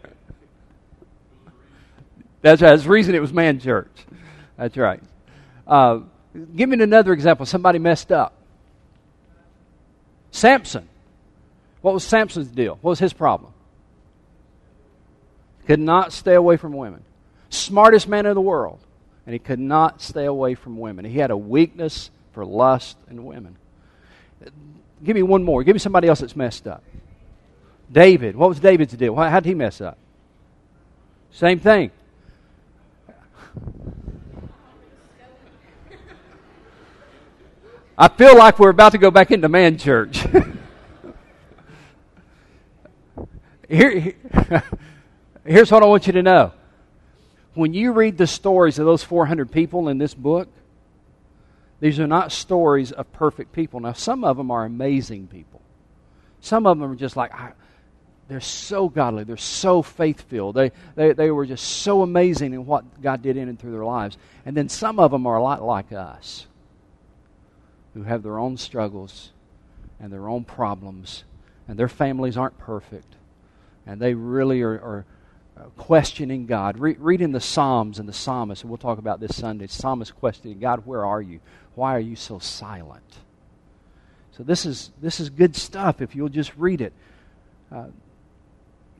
[2.41, 2.71] That's right.
[2.71, 4.07] That's the reason it was man church.
[4.57, 5.03] That's right.
[5.67, 5.99] Uh,
[6.55, 7.45] give me another example.
[7.45, 8.40] Somebody messed up.
[10.31, 10.87] Samson.
[11.81, 12.77] What was Samson's deal?
[12.81, 13.53] What was his problem?
[15.67, 17.03] Could not stay away from women.
[17.49, 18.79] Smartest man in the world.
[19.25, 21.05] And he could not stay away from women.
[21.05, 23.57] He had a weakness for lust and women.
[25.03, 25.63] Give me one more.
[25.63, 26.83] Give me somebody else that's messed up.
[27.91, 28.35] David.
[28.35, 29.15] What was David's deal?
[29.15, 29.97] How did he mess up?
[31.31, 31.91] Same thing.
[38.01, 40.25] I feel like we're about to go back into man church.
[43.69, 44.15] Here,
[45.45, 46.51] here's what I want you to know.
[47.53, 50.49] When you read the stories of those 400 people in this book,
[51.79, 53.79] these are not stories of perfect people.
[53.79, 55.61] Now, some of them are amazing people.
[56.39, 57.31] Some of them are just like,
[58.27, 59.25] they're so godly.
[59.25, 60.55] They're so faith filled.
[60.55, 63.85] They, they, they were just so amazing in what God did in and through their
[63.85, 64.17] lives.
[64.43, 66.47] And then some of them are a lot like us
[67.93, 69.31] who have their own struggles
[69.99, 71.23] and their own problems,
[71.67, 73.15] and their families aren't perfect,
[73.85, 75.05] and they really are, are
[75.57, 76.79] uh, questioning God.
[76.79, 79.67] Re- reading the Psalms and the psalmist, and we'll talk about this Sunday.
[79.67, 81.39] Psalmist questioning God, where are you?
[81.75, 83.03] Why are you so silent?
[84.31, 86.93] So this is this is good stuff if you'll just read it.
[87.71, 87.87] Uh,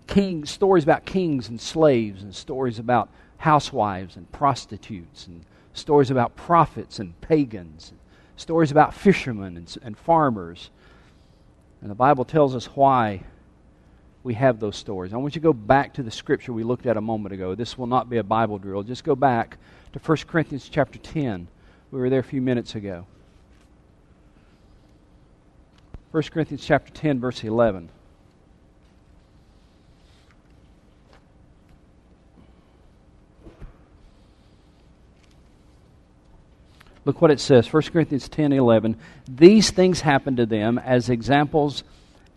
[0.08, 6.36] king stories about kings and slaves, and stories about housewives and prostitutes, and stories about
[6.36, 7.94] prophets and pagans,
[8.42, 10.70] stories about fishermen and, and farmers.
[11.82, 13.24] And the Bible tells us why
[14.24, 15.14] we have those stories.
[15.14, 17.56] I want you to go back to the scripture we looked at a moment ago.
[17.56, 18.84] This will not be a Bible drill.
[18.84, 19.58] Just go back
[19.94, 21.48] to 1 Corinthians chapter 10.
[21.92, 23.06] We were there a few minutes ago.
[26.12, 27.90] 1 Corinthians chapter 10 verse 11.
[37.04, 38.98] Look what it says 1 Corinthians 10 11.
[39.28, 41.84] These things happened to them as examples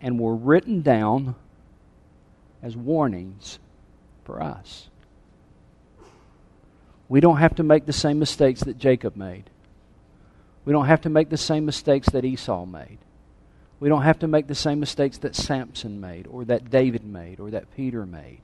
[0.01, 1.35] and were written down
[2.63, 3.59] as warnings
[4.23, 4.89] for us.
[7.07, 9.49] We don't have to make the same mistakes that Jacob made.
[10.65, 12.97] We don't have to make the same mistakes that Esau made.
[13.79, 17.39] We don't have to make the same mistakes that Samson made, or that David made,
[17.39, 18.41] or that Peter made.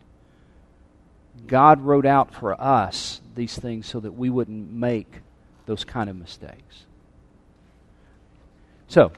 [1.47, 5.21] God wrote out for us these things so that we wouldn't make
[5.71, 6.83] those kind of mistakes.
[8.89, 9.13] So,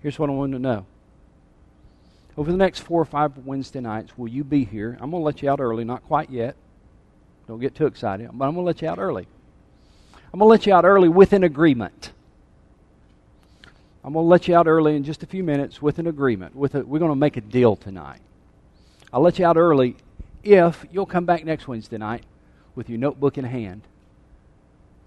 [0.00, 0.86] here's what I want to know
[2.38, 4.96] over the next four or five Wednesday nights, will you be here?
[5.02, 6.56] I'm going to let you out early, not quite yet.
[7.46, 9.26] Don't get too excited, but I'm going to let you out early.
[10.32, 12.12] I'm going to let you out early with an agreement.
[14.02, 16.56] I'm going to let you out early in just a few minutes with an agreement.
[16.56, 18.20] With a, we're going to make a deal tonight.
[19.12, 19.96] I'll let you out early
[20.42, 22.24] if you'll come back next Wednesday night
[22.74, 23.82] with your notebook in hand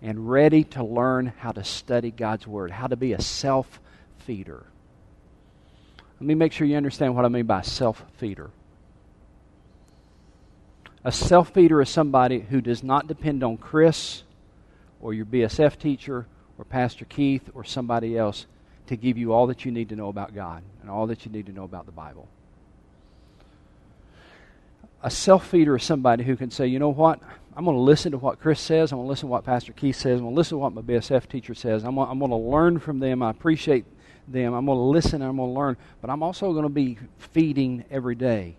[0.02, 3.80] and ready to learn how to study God's Word, how to be a self
[4.20, 4.66] feeder.
[6.20, 8.52] Let me make sure you understand what I mean by self feeder.
[11.04, 14.24] A self feeder is somebody who does not depend on Chris
[15.00, 16.28] or your BSF teacher
[16.58, 18.46] or Pastor Keith or somebody else
[18.88, 21.32] to give you all that you need to know about God and all that you
[21.32, 22.28] need to know about the Bible.
[25.04, 27.20] A self feeder is somebody who can say, you know what?
[27.56, 28.92] I'm going to listen to what Chris says.
[28.92, 30.20] I'm going to listen to what Pastor Keith says.
[30.20, 31.84] I'm going to listen to what my BSF teacher says.
[31.84, 33.22] I'm going, I'm going to learn from them.
[33.22, 33.86] I appreciate
[34.28, 34.54] them.
[34.54, 35.78] I'm going to listen and I'm going to learn.
[36.00, 38.56] But I'm also going to be feeding every day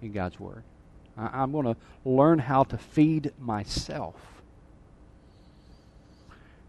[0.00, 0.62] in God's Word.
[1.18, 4.14] I, I'm going to learn how to feed myself.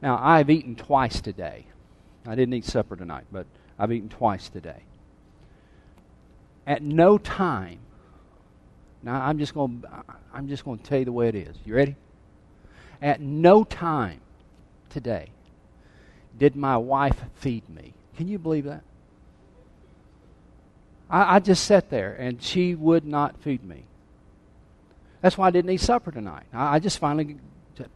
[0.01, 1.65] Now, I've eaten twice today.
[2.25, 3.47] I didn't eat supper tonight, but
[3.79, 4.83] I've eaten twice today.
[6.67, 7.79] At no time,
[9.03, 9.83] now I'm just going
[10.33, 11.55] I'm just going to tell you the way it is.
[11.65, 11.95] You ready?
[13.01, 14.21] At no time
[14.89, 15.29] today
[16.37, 17.93] did my wife feed me.
[18.15, 18.83] Can you believe that?
[21.09, 23.83] I, I just sat there and she would not feed me.
[25.21, 26.45] That's why I didn't eat supper tonight.
[26.53, 27.37] I, I just finally,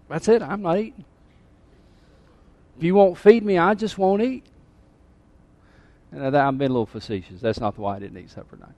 [0.10, 1.06] that's it, I'm not eating.
[2.78, 4.44] If you won't feed me, I just won't eat.
[6.12, 7.42] And I'm being a little facetious.
[7.42, 8.76] That's not why I didn't eat supper tonight.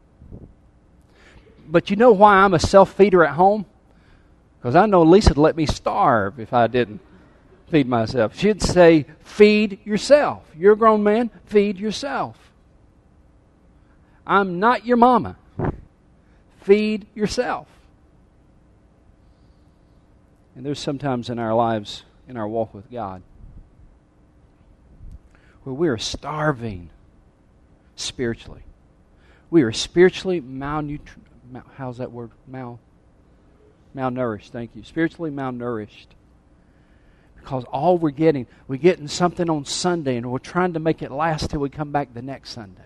[1.67, 3.65] But you know why I'm a self feeder at home?
[4.59, 7.01] Because I know Lisa would let me starve if I didn't
[7.69, 8.37] feed myself.
[8.37, 10.43] She'd say, Feed yourself.
[10.55, 12.51] You're a grown man, feed yourself.
[14.25, 15.37] I'm not your mama.
[16.61, 17.67] Feed yourself.
[20.55, 23.21] And there's sometimes in our lives, in our walk with God,
[25.63, 26.89] where we are starving
[27.95, 28.63] spiritually.
[29.49, 31.17] We are spiritually malnutri-
[31.75, 32.31] how's that word?
[32.47, 32.79] Mal
[33.95, 34.83] malnourished, thank you.
[34.83, 36.07] Spiritually malnourished
[37.43, 41.11] because all we're getting, we're getting something on Sunday and we're trying to make it
[41.11, 42.81] last till we come back the next Sunday.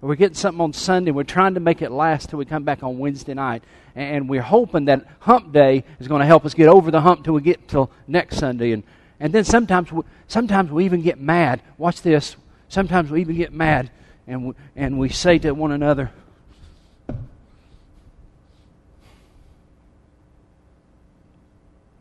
[0.00, 2.84] We're getting something on Sunday we're trying to make it last till we come back
[2.84, 3.64] on Wednesday night.
[3.96, 7.24] And we're hoping that hump day is going to help us get over the hump
[7.24, 8.70] till we get till next Sunday.
[8.72, 8.84] And,
[9.18, 11.62] and then sometimes we, sometimes we even get mad.
[11.78, 12.36] Watch this.
[12.68, 13.90] Sometimes we even get mad
[14.28, 16.12] and we, and we say to one another,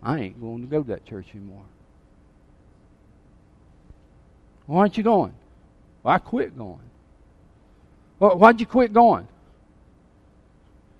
[0.07, 1.65] I ain't going to go to that church anymore.
[4.65, 5.33] Why aren't you going?
[6.01, 6.79] Well, I quit going.
[8.17, 9.27] Well, why'd you quit going?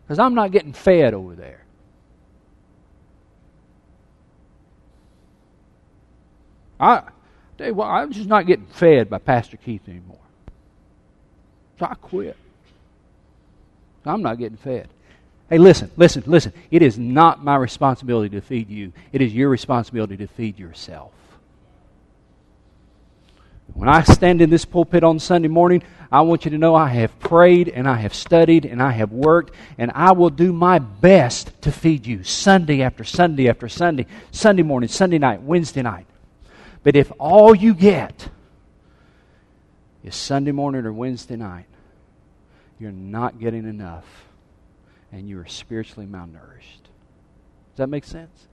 [0.04, 1.64] Because I'm not getting fed over there.
[6.78, 7.04] I
[7.58, 10.20] tell you what, I'm just not getting fed by Pastor Keith anymore.
[11.80, 12.36] So I quit.
[14.06, 14.90] I'm not getting fed.
[15.50, 16.52] Hey, listen, listen, listen.
[16.72, 21.12] It is not my responsibility to feed you, it is your responsibility to feed yourself.
[23.74, 26.88] When I stand in this pulpit on Sunday morning, I want you to know I
[26.88, 30.80] have prayed and I have studied and I have worked and I will do my
[30.80, 36.06] best to feed you Sunday after Sunday after Sunday, Sunday morning, Sunday night, Wednesday night.
[36.84, 38.30] But if all you get
[40.04, 41.66] is Sunday morning or Wednesday night,
[42.80, 44.06] you're not getting enough
[45.12, 46.84] and you are spiritually malnourished.
[46.84, 48.48] Does that make sense?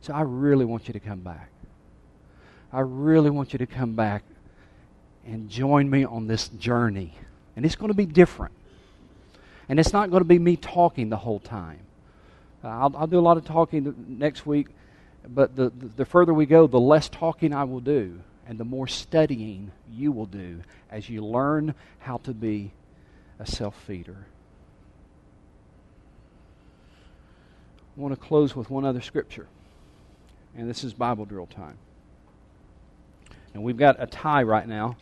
[0.00, 1.50] So I really want you to come back.
[2.72, 4.22] I really want you to come back
[5.26, 7.14] and join me on this journey.
[7.56, 8.54] And it's going to be different.
[9.68, 11.80] And it's not going to be me talking the whole time.
[12.62, 14.68] Uh, I'll, I'll, do a lot of talking next week,
[15.26, 18.64] but the, the, the further we go, the less talking I will do, and the
[18.64, 20.60] more studying you will do
[20.90, 22.72] as you learn how to be
[23.38, 24.26] a self feeder.
[27.96, 29.46] I want to close with one other scripture.
[30.56, 31.78] And this is Bible drill time.
[33.54, 34.96] And we've got a tie right now.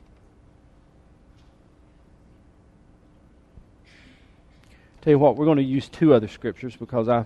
[5.02, 7.24] Tell you what, we're going to use two other scriptures because I,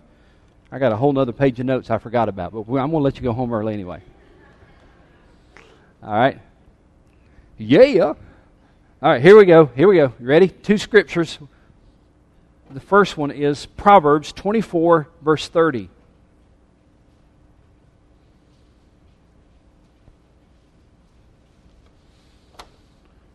[0.71, 2.53] I got a whole other page of notes I forgot about.
[2.53, 4.03] But I'm going to let you go home early anyway.
[6.03, 6.41] All right?
[7.57, 8.05] Yeah.
[8.05, 8.17] All
[9.11, 9.67] right, here we go.
[9.67, 10.13] Here we go.
[10.21, 10.49] You ready?
[10.49, 11.39] Two scriptures
[12.75, 15.89] the first one is Proverbs 24, verse 30.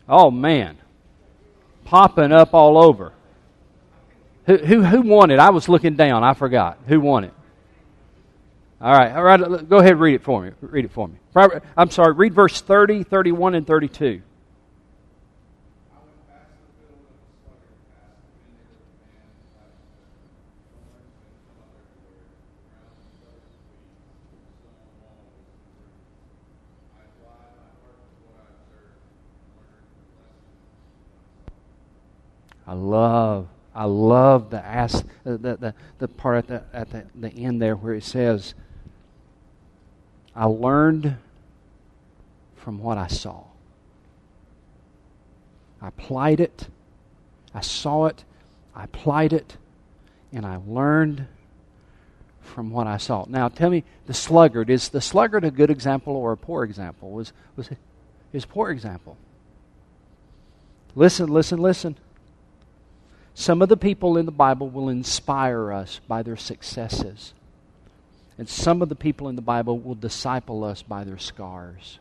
[0.10, 0.78] Oh, man.
[1.86, 3.14] popping up all over.
[4.46, 5.40] Who, who, who won it?
[5.40, 6.24] I was looking down.
[6.24, 6.80] I forgot.
[6.88, 7.34] Who won it?
[8.80, 9.12] All right.
[9.14, 9.68] All right.
[9.68, 10.52] Go ahead read it for me.
[10.62, 11.16] Read it for me.
[11.76, 12.14] I'm sorry.
[12.14, 14.22] Read verse 30, 31, and 32.
[32.68, 37.30] I love, I love the ask, the, the, the part at, the, at the, the
[37.30, 38.54] end there where it says,
[40.36, 41.16] I learned
[42.56, 43.44] from what I saw.
[45.82, 46.68] I applied it,
[47.54, 48.26] I saw it,
[48.76, 49.58] I applied it,
[50.34, 51.28] and I learned
[52.42, 53.26] from what I saw.
[53.28, 57.12] Now, tell me, the sluggard is the sluggard a good example or a poor example?
[57.12, 57.78] Was was it
[58.34, 59.18] is poor example?
[60.96, 61.96] Listen, listen, listen.
[63.40, 67.36] Some of the people in the Bible will inspire us by their successes.
[68.36, 72.00] And some of the people in the Bible will disciple us by their scars.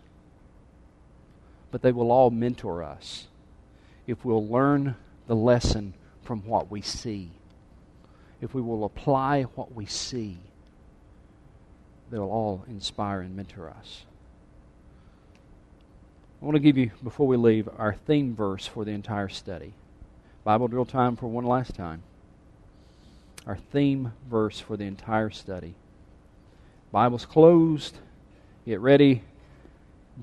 [1.71, 3.27] But they will all mentor us
[4.07, 7.29] if we'll learn the lesson from what we see.
[8.41, 10.39] If we will apply what we see,
[12.11, 14.07] they'll all inspire and mentor us.
[16.41, 19.75] I want to give you, before we leave, our theme verse for the entire study.
[20.47, 22.05] Bible drill time for one last time.
[23.49, 25.75] Our theme verse for the entire study.
[26.93, 27.99] Bible's closed.
[28.65, 29.23] Get ready.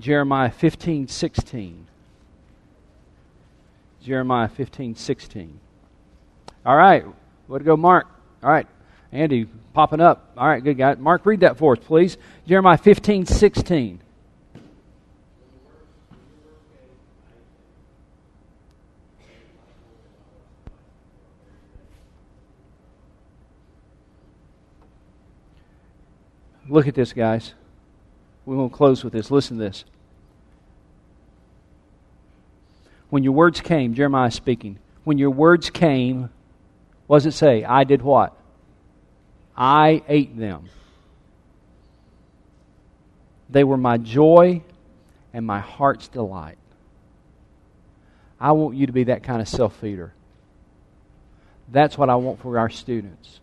[0.00, 1.86] Jeremiah 15 16.
[4.02, 5.60] Jeremiah 15 16.
[6.64, 7.04] All right.
[7.46, 8.06] Way to go, Mark.
[8.42, 8.66] All right.
[9.12, 10.32] Andy, popping up.
[10.38, 10.94] All right, good guy.
[10.94, 12.16] Mark, read that for us, please.
[12.48, 14.00] Jeremiah 15 16.
[26.74, 27.54] Look at this, guys.
[28.44, 29.30] We won't close with this.
[29.30, 29.84] Listen to this.
[33.10, 36.30] When your words came, Jeremiah speaking, when your words came,
[37.06, 37.62] what does it say?
[37.62, 38.36] I did what?
[39.56, 40.68] I ate them.
[43.48, 44.60] They were my joy
[45.32, 46.58] and my heart's delight.
[48.40, 50.12] I want you to be that kind of self feeder.
[51.70, 53.38] That's what I want for our students.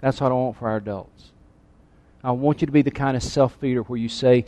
[0.00, 1.29] That's what I want for our adults.
[2.22, 4.44] I want you to be the kind of self feeder where you say,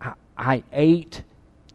[0.00, 1.22] I, I ate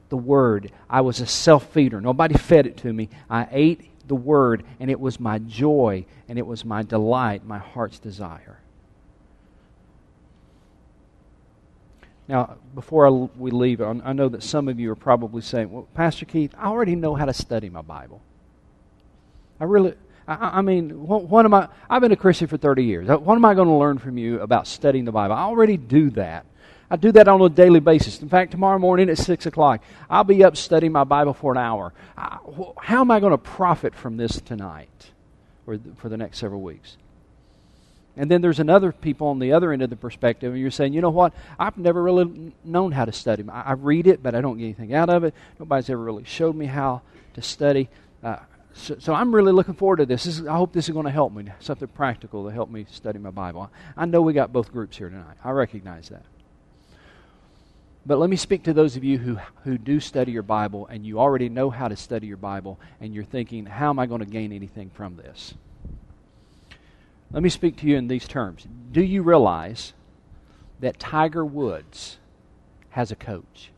[0.09, 0.71] the word.
[0.89, 2.01] I was a self feeder.
[2.01, 3.09] Nobody fed it to me.
[3.29, 7.59] I ate the word, and it was my joy, and it was my delight, my
[7.59, 8.59] heart's desire.
[12.27, 16.25] Now, before we leave, I know that some of you are probably saying, Well, Pastor
[16.25, 18.21] Keith, I already know how to study my Bible.
[19.59, 19.95] I really,
[20.29, 21.67] I, I mean, what, what, am I?
[21.89, 23.07] I've been a Christian for 30 years.
[23.07, 25.33] What am I going to learn from you about studying the Bible?
[25.33, 26.45] I already do that.
[26.91, 28.21] I do that on a daily basis.
[28.21, 31.57] In fact, tomorrow morning at 6 o'clock, I'll be up studying my Bible for an
[31.57, 31.93] hour.
[32.15, 32.37] I,
[32.79, 35.11] how am I going to profit from this tonight
[35.65, 36.97] or for the next several weeks?
[38.15, 40.93] And then there's another people on the other end of the perspective, and you're saying,
[40.93, 41.33] you know what?
[41.57, 43.43] I've never really known how to study.
[43.49, 45.33] I, I read it, but I don't get anything out of it.
[45.57, 47.01] Nobody's ever really showed me how
[47.35, 47.87] to study.
[48.23, 48.37] Uh,
[48.79, 50.23] so, so, I'm really looking forward to this.
[50.23, 52.85] this is, I hope this is going to help me, something practical to help me
[52.89, 53.69] study my Bible.
[53.97, 55.37] I know we got both groups here tonight.
[55.43, 56.25] I recognize that.
[58.05, 61.05] But let me speak to those of you who, who do study your Bible and
[61.05, 64.21] you already know how to study your Bible and you're thinking, how am I going
[64.21, 65.53] to gain anything from this?
[67.31, 68.65] Let me speak to you in these terms.
[68.91, 69.93] Do you realize
[70.79, 72.17] that Tiger Woods
[72.91, 73.71] has a coach?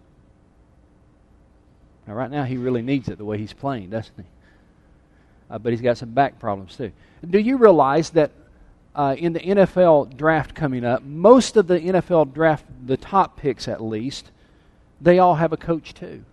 [2.08, 4.24] Now, right now, he really needs it the way he's playing, doesn't he?
[5.52, 6.92] Uh, but he's got some back problems too.
[7.30, 8.32] Do you realize that
[8.96, 13.68] uh, in the NFL draft coming up, most of the NFL draft, the top picks
[13.68, 14.32] at least,
[15.02, 16.24] they all have a coach too?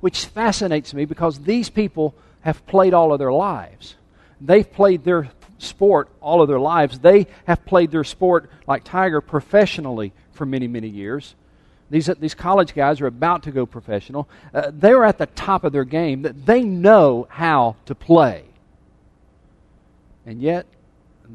[0.00, 3.96] Which fascinates me because these people have played all of their lives.
[4.40, 5.28] They've played their
[5.58, 7.00] sport all of their lives.
[7.00, 11.34] They have played their sport like Tiger professionally for many, many years.
[11.90, 14.28] These, these college guys are about to go professional.
[14.52, 16.26] Uh, they're at the top of their game.
[16.44, 18.44] They know how to play.
[20.26, 20.66] And yet,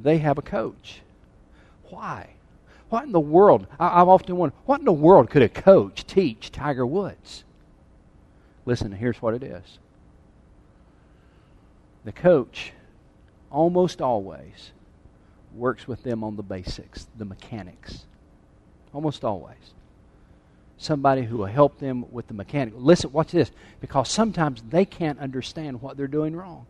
[0.03, 1.01] they have a coach.
[1.85, 2.29] Why?
[2.89, 3.65] What in the world?
[3.79, 7.43] I, I've often wondered, what in the world could a coach teach Tiger Woods?
[8.65, 9.79] Listen, here's what it is
[12.05, 12.73] the coach
[13.49, 14.71] almost always
[15.55, 18.05] works with them on the basics, the mechanics.
[18.93, 19.73] Almost always.
[20.77, 22.73] Somebody who will help them with the mechanic.
[22.77, 26.65] Listen, watch this, because sometimes they can't understand what they're doing wrong.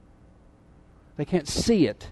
[1.17, 2.09] They can't see it.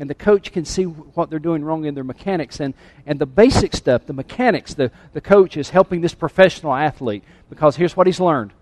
[0.00, 2.58] And the coach can see what they're doing wrong in their mechanics.
[2.58, 2.74] And,
[3.06, 7.76] and the basic stuff, the mechanics, the, the coach is helping this professional athlete because
[7.76, 8.52] here's what he's learned.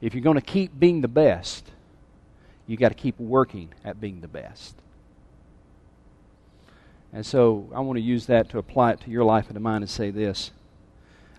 [0.00, 1.70] If you're going to keep being the best,
[2.66, 4.74] you've got to keep working at being the best.
[7.12, 9.60] And so I want to use that to apply it to your life and to
[9.60, 10.50] mine and say this.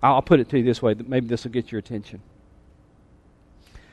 [0.02, 2.22] I'll put it to you this way, maybe this will get your attention.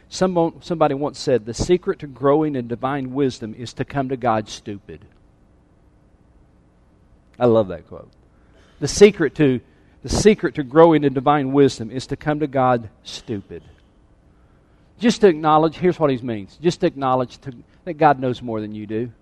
[0.08, 4.16] Someone, somebody once said, The secret to growing in divine wisdom is to come to
[4.16, 5.04] God stupid.
[7.38, 8.10] I love that quote.
[8.78, 9.60] The secret to,
[10.02, 13.62] the secret to growing in divine wisdom is to come to God stupid.
[14.98, 16.56] Just to acknowledge, here's what he means.
[16.62, 17.52] Just to acknowledge to,
[17.84, 19.12] that God knows more than you do.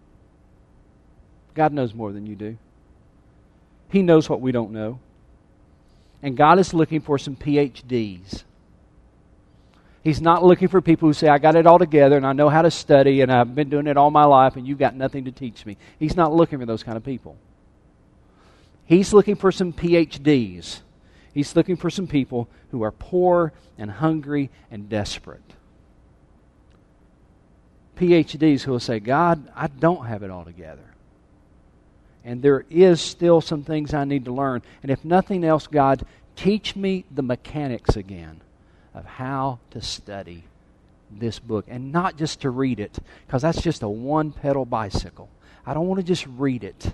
[1.55, 2.57] God knows more than you do.
[3.89, 4.99] He knows what we don't know.
[6.25, 8.45] And God is looking for some PhDs.
[10.03, 12.49] He's not looking for people who say, I got it all together and I know
[12.49, 15.27] how to study and I've been doing it all my life and you've got nothing
[15.27, 15.77] to teach me.
[15.99, 17.37] He's not looking for those kind of people.
[18.87, 20.81] He's looking for some PhDs.
[21.35, 25.53] He's looking for some people who are poor and hungry and desperate.
[27.99, 30.94] PhDs who will say, God, I don't have it all together
[32.25, 34.63] and there is still some things I need to learn.
[34.83, 36.05] And if nothing else, God,
[36.37, 38.41] teach me the mechanics again
[38.95, 40.45] of how to study
[41.11, 45.29] this book and not just to read it, because that's just a one pedal bicycle.
[45.67, 46.93] I don't want to just read it.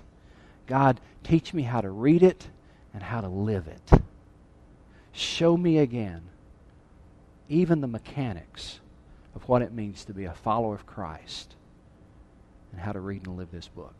[0.67, 2.47] God, teach me how to read it
[2.93, 4.01] and how to live it.
[5.13, 6.21] Show me again,
[7.49, 8.79] even the mechanics
[9.35, 11.55] of what it means to be a follower of Christ
[12.71, 13.93] and how to read and live this book.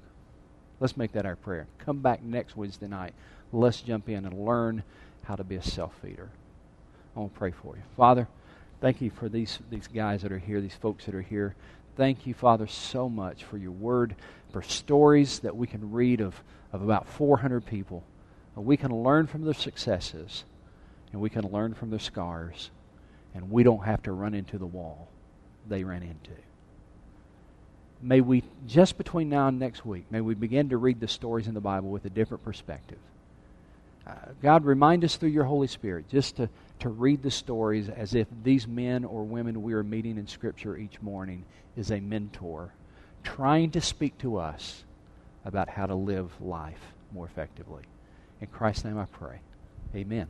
[0.81, 1.67] Let's make that our prayer.
[1.85, 3.13] Come back next Wednesday night.
[3.53, 4.81] Let's jump in and learn
[5.23, 6.29] how to be a self feeder.
[7.15, 7.83] I want to pray for you.
[7.95, 8.27] Father,
[8.81, 11.55] thank you for these, these guys that are here, these folks that are here.
[11.95, 14.15] Thank you, Father, so much for your word,
[14.51, 16.41] for stories that we can read of,
[16.73, 18.03] of about 400 people.
[18.55, 20.45] We can learn from their successes,
[21.11, 22.71] and we can learn from their scars,
[23.35, 25.09] and we don't have to run into the wall
[25.67, 26.31] they ran into
[28.01, 31.47] may we, just between now and next week, may we begin to read the stories
[31.47, 32.97] in the Bible with a different perspective.
[34.05, 36.49] Uh, God, remind us through your Holy Spirit just to,
[36.79, 40.75] to read the stories as if these men or women we are meeting in Scripture
[40.75, 41.45] each morning
[41.77, 42.73] is a mentor
[43.23, 44.83] trying to speak to us
[45.45, 47.83] about how to live life more effectively.
[48.39, 49.39] In Christ's name I pray.
[49.95, 50.27] Amen.